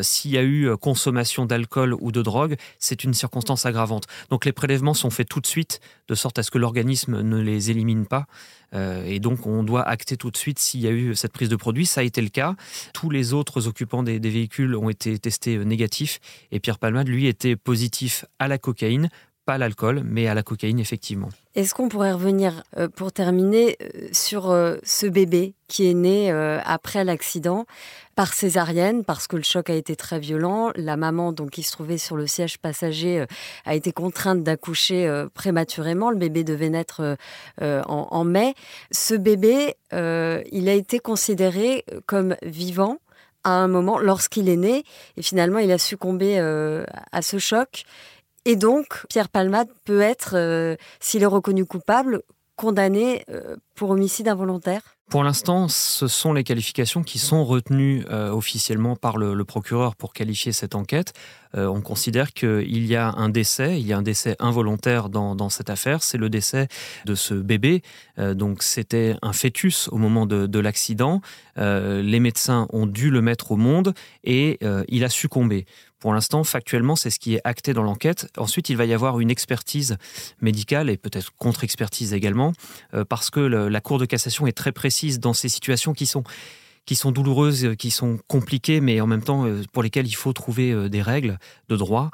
s'il 0.01 0.31
y 0.31 0.37
a 0.37 0.43
eu 0.43 0.75
consommation 0.77 1.45
d'alcool 1.45 1.95
ou 1.99 2.11
de 2.11 2.21
drogue, 2.21 2.55
c'est 2.79 3.03
une 3.03 3.13
circonstance 3.13 3.65
aggravante. 3.65 4.05
Donc 4.29 4.45
les 4.45 4.51
prélèvements 4.51 4.93
sont 4.93 5.09
faits 5.09 5.27
tout 5.27 5.39
de 5.39 5.47
suite, 5.47 5.79
de 6.07 6.15
sorte 6.15 6.37
à 6.39 6.43
ce 6.43 6.51
que 6.51 6.57
l'organisme 6.57 7.21
ne 7.21 7.39
les 7.41 7.71
élimine 7.71 8.05
pas. 8.05 8.27
et 8.73 9.19
donc, 9.19 9.47
on 9.47 9.63
doit 9.63 9.83
acter 9.87 10.17
tout 10.17 10.31
de 10.31 10.37
suite 10.37 10.59
s'il 10.59 10.81
y 10.81 10.87
a 10.87 10.91
eu 10.91 11.15
cette 11.15 11.31
prise 11.31 11.49
de 11.49 11.55
produit. 11.55 11.85
Ça 11.85 12.01
a 12.01 12.03
été 12.03 12.21
le 12.21 12.29
cas. 12.29 12.55
Tous 12.93 13.09
les 13.09 13.33
autres 13.33 13.67
occupants 13.67 14.03
des, 14.03 14.19
véhicules 14.19 14.75
ont 14.75 14.89
été 14.89 15.17
testés 15.17 15.57
négatifs. 15.63 16.19
Et 16.51 16.59
Pierre 16.59 16.79
Palmade, 16.79 17.07
lui, 17.07 17.27
était 17.27 17.55
positif 17.55 18.25
à 18.39 18.47
la 18.47 18.57
cocaïne, 18.57 19.09
pas 19.45 19.53
à 19.53 19.57
l'alcool, 19.57 20.01
mais 20.03 20.27
à 20.27 20.33
la 20.33 20.43
cocaïne, 20.43 20.79
effectivement. 20.79 21.29
Est-ce 21.55 21.73
qu'on 21.73 21.87
pourrait 21.87 22.11
revenir, 22.11 22.63
euh, 22.77 22.89
pour 22.89 23.13
terminer, 23.13 23.77
euh, 23.81 24.09
sur 24.11 24.49
euh, 24.51 24.75
ce 24.83 25.05
bébé 25.05 25.53
qui 25.67 25.89
est 25.89 25.93
né 25.93 26.31
après 26.63 27.03
l'accident 27.03 27.65
par 28.15 28.35
césarienne, 28.35 29.03
parce 29.03 29.25
que 29.25 29.35
le 29.35 29.41
choc 29.41 29.71
a 29.71 29.73
été 29.73 29.95
très 29.95 30.19
violent. 30.19 30.71
La 30.75 30.95
maman, 30.95 31.31
donc, 31.31 31.49
qui 31.49 31.63
se 31.63 31.71
trouvait 31.71 31.97
sur 31.97 32.15
le 32.15 32.27
siège 32.27 32.59
passager, 32.59 33.25
a 33.65 33.73
été 33.73 33.91
contrainte 33.91 34.43
d'accoucher 34.43 35.25
prématurément. 35.33 36.11
Le 36.11 36.17
bébé 36.17 36.43
devait 36.43 36.69
naître 36.69 37.17
en, 37.59 38.07
en, 38.11 38.23
mai. 38.23 38.53
Ce 38.91 39.15
bébé, 39.15 39.73
il 39.91 40.69
a 40.69 40.73
été 40.73 40.99
considéré 40.99 41.83
comme 42.05 42.35
vivant 42.43 42.99
à 43.43 43.53
un 43.53 43.67
moment 43.67 43.97
lorsqu'il 43.97 44.49
est 44.49 44.57
né, 44.57 44.83
et 45.17 45.23
finalement, 45.23 45.57
il 45.57 45.71
a 45.71 45.79
succombé 45.79 46.37
à 46.37 47.21
ce 47.23 47.39
choc. 47.39 47.85
Et 48.45 48.55
donc, 48.55 49.05
Pierre 49.09 49.29
Palmade 49.29 49.69
peut 49.85 50.01
être, 50.01 50.35
euh, 50.35 50.75
s'il 50.99 51.23
est 51.23 51.27
reconnu 51.27 51.65
coupable, 51.65 52.21
condamné 52.55 53.25
euh, 53.29 53.55
pour 53.75 53.89
homicide 53.89 54.27
involontaire? 54.27 54.81
Pour 55.09 55.23
l'instant, 55.23 55.67
ce 55.67 56.07
sont 56.07 56.33
les 56.33 56.43
qualifications 56.43 57.03
qui 57.03 57.19
sont 57.19 57.45
retenues 57.45 58.05
euh, 58.09 58.31
officiellement 58.31 58.95
par 58.95 59.17
le, 59.17 59.45
procureur 59.45 59.95
pour 59.95 60.13
qualifier 60.13 60.51
cette 60.51 60.73
enquête. 60.73 61.13
On 61.55 61.81
considère 61.81 62.33
qu'il 62.33 62.85
y 62.85 62.95
a 62.95 63.11
un 63.11 63.29
décès, 63.29 63.79
il 63.79 63.87
y 63.87 63.93
a 63.93 63.97
un 63.97 64.01
décès 64.01 64.35
involontaire 64.39 65.09
dans, 65.09 65.49
cette 65.49 65.69
affaire, 65.69 66.03
c'est 66.03 66.17
le 66.17 66.29
décès 66.29 66.67
de 67.05 67.15
ce 67.15 67.33
bébé. 67.33 67.81
donc 68.17 68.63
c'était 68.63 69.15
un 69.21 69.33
fœtus 69.33 69.87
au 69.91 69.97
moment 69.97 70.25
de 70.25 70.59
l'accident. 70.59 71.21
les 71.57 72.19
médecins 72.19 72.67
ont 72.71 72.87
dû 72.87 73.09
le 73.09 73.21
mettre 73.21 73.51
au 73.51 73.57
monde 73.57 73.93
et 74.23 74.59
il 74.87 75.03
a 75.03 75.09
succombé. 75.09 75.65
Pour 76.05 76.13
l'instant, 76.13 76.43
factuellement, 76.43 76.95
c'est 76.95 77.09
ce 77.09 77.17
qui 77.17 77.33
est 77.33 77.41
acté 77.45 77.73
dans 77.73 77.81
l'enquête. 77.81 78.27
Ensuite, 78.37 78.69
il 78.69 78.77
va 78.77 78.85
y 78.85 78.93
avoir 78.93 79.19
une 79.19 79.31
expertise 79.31 79.97
médicale 80.39 80.91
et 80.91 80.97
peut-être 80.97 81.31
contre-expertise 81.39 82.13
également, 82.13 82.53
euh, 82.93 83.03
parce 83.05 83.31
que 83.31 83.39
la 83.39 83.81
Cour 83.81 83.97
de 83.97 84.05
cassation 84.05 84.45
est 84.45 84.51
très 84.51 84.71
précise 84.71 85.19
dans 85.19 85.33
ces 85.33 85.49
situations 85.49 85.93
qui 85.93 86.05
sont 86.05 86.23
qui 86.85 86.95
sont 86.95 87.11
douloureuses, 87.11 87.75
qui 87.77 87.91
sont 87.91 88.19
compliquées, 88.27 88.81
mais 88.81 89.01
en 89.01 89.07
même 89.07 89.23
temps 89.23 89.45
euh, 89.45 89.63
pour 89.73 89.83
lesquelles 89.83 90.07
il 90.07 90.15
faut 90.15 90.33
trouver 90.33 90.71
euh, 90.71 90.89
des 90.89 91.01
règles 91.01 91.39
de 91.69 91.75
droit. 91.75 92.11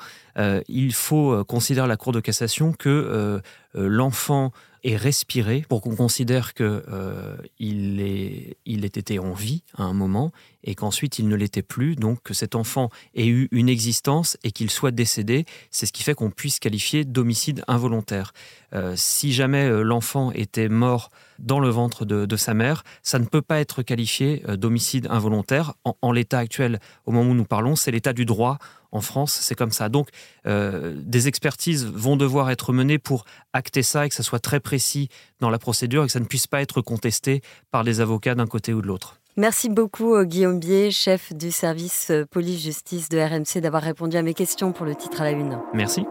il 0.69 0.93
faut 0.93 1.43
considérer 1.43 1.88
la 1.88 1.97
Cour 1.97 2.13
de 2.13 2.21
cassation 2.21 2.71
que 2.71 3.41
l'enfant 3.73 4.53
est 4.84 4.96
respiré 4.96 5.63
pour 5.67 5.82
qu'on 5.82 5.96
considère 5.96 6.54
que 6.54 6.84
euh, 6.89 7.36
il, 7.60 8.56
il 8.65 8.86
été 8.86 9.20
en 9.20 9.34
vie 9.34 9.63
à 9.78 9.84
un 9.84 9.94
moment 9.94 10.32
et 10.63 10.76
qu'ensuite 10.76 11.20
il 11.20 11.28
ne 11.28 11.36
l'était 11.36 11.62
plus, 11.62 11.96
donc 11.96 12.22
que 12.24 12.34
cet 12.34 12.56
enfant 12.56 12.89
ait 13.15 13.28
eu 13.28 13.48
une 13.52 13.70
existence 13.70 14.38
et 14.44 14.52
qu'il 14.52 14.70
soit 14.70 14.91
décédé, 14.91 15.46
c'est 15.72 15.86
ce 15.86 15.94
qui 15.94 16.04
fait 16.04 16.13
qu'on 16.13 16.30
puisse 16.30 16.60
qualifier 16.60 17.06
d'homicide 17.06 17.63
involontaire. 17.67 18.34
Euh, 18.74 18.94
si 18.96 19.34
jamais 19.34 19.65
euh, 19.65 19.82
l'enfant 19.82 20.32
était 20.32 20.70
mort 20.70 21.10
dans 21.39 21.60
le 21.60 21.70
ventre 21.70 22.06
de, 22.06 22.36
sa 22.36 22.54
mère, 22.54 22.84
ça 23.02 23.17
ne 23.17 23.26
peut 23.26 23.41
pas 23.41 23.60
être 23.60 23.82
qualifié 23.82 24.44
d'homicide 24.48 25.08
involontaire. 25.10 25.74
En, 25.84 26.12
l'état 26.12 26.38
actuel, 26.38 26.80
au 27.06 27.12
moment 27.12 27.32
où 27.32 27.34
nous 27.34 27.46
parlons, 27.46 27.76
c'est 27.76 27.89
l'état 27.89 28.13
du 28.13 28.26
droit 28.26 28.60
en 28.91 29.01
France, 29.01 29.38
c'est 29.41 29.56
comme 29.56 29.71
ça. 29.71 29.89
Donc, 29.89 30.10
des 30.45 31.27
expertises 31.27 31.86
vont 31.86 32.17
devoir 32.17 32.49
être 32.49 32.73
menées 32.73 32.99
pour 32.99 33.25
acter 33.54 33.84
ça 33.84 34.06
et 34.06 34.10
que 34.10 34.15
ça 34.15 34.23
soit 34.23 34.39
très 34.39 34.60
précis 34.60 35.10
dans 35.39 35.49
la 35.49 35.60
procédure 35.60 36.04
et 36.04 36.08
que 36.08 36.12
ça 36.12 36.19
ne 36.19 36.25
puisse 36.25 36.47
pas 36.47 36.62
être 36.62 36.82
contesté 36.82 37.41
par 37.71 37.84
les 37.84 38.01
avocats 38.01 38.36
d'un 38.36 38.47
côté 38.47 38.73
ou 38.73 38.82
de 38.82 38.88
l'autre. 38.88 39.21
Merci 39.38 39.69
beaucoup 39.69 40.15
euh, 40.15 40.25
Guillaume 40.25 40.60
Bier, 40.60 40.91
chef 40.91 41.34
du 41.34 41.51
service 41.51 42.10
euh, 42.12 42.25
police-justice 42.25 43.10
de 43.10 43.17
RMC, 43.17 43.62
d'avoir 43.62 43.82
répondu 43.82 44.17
à 44.17 44.23
mes 44.23 44.34
questions 44.34 44.73
pour 44.73 44.86
le 44.86 44.95
titre 44.95 45.21
à 45.21 45.23
la 45.23 45.32
une. 45.32 45.58
Merci. 45.73 46.06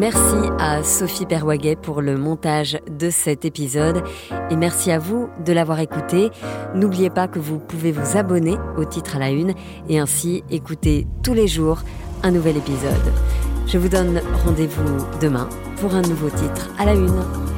Merci 0.00 0.48
à 0.58 0.82
Sophie 0.82 1.26
Perwaguet 1.26 1.76
pour 1.76 2.00
le 2.00 2.16
montage 2.16 2.78
de 2.90 3.10
cet 3.10 3.44
épisode 3.44 4.02
et 4.50 4.56
merci 4.56 4.90
à 4.90 4.98
vous 4.98 5.28
de 5.44 5.52
l'avoir 5.52 5.78
écouté. 5.80 6.30
N'oubliez 6.74 7.10
pas 7.10 7.28
que 7.28 7.38
vous 7.38 7.58
pouvez 7.58 7.92
vous 7.92 8.16
abonner 8.16 8.56
au 8.78 8.86
titre 8.86 9.16
à 9.16 9.18
la 9.18 9.28
une 9.28 9.52
et 9.90 9.98
ainsi 9.98 10.42
écouter 10.48 11.06
tous 11.22 11.34
les 11.34 11.48
jours 11.48 11.82
un 12.22 12.30
nouvel 12.30 12.56
épisode. 12.56 13.12
Je 13.66 13.76
vous 13.76 13.90
donne 13.90 14.22
rendez-vous 14.46 15.04
demain 15.20 15.50
pour 15.82 15.94
un 15.94 16.00
nouveau 16.00 16.30
titre 16.30 16.70
à 16.78 16.86
la 16.86 16.94
une. 16.94 17.49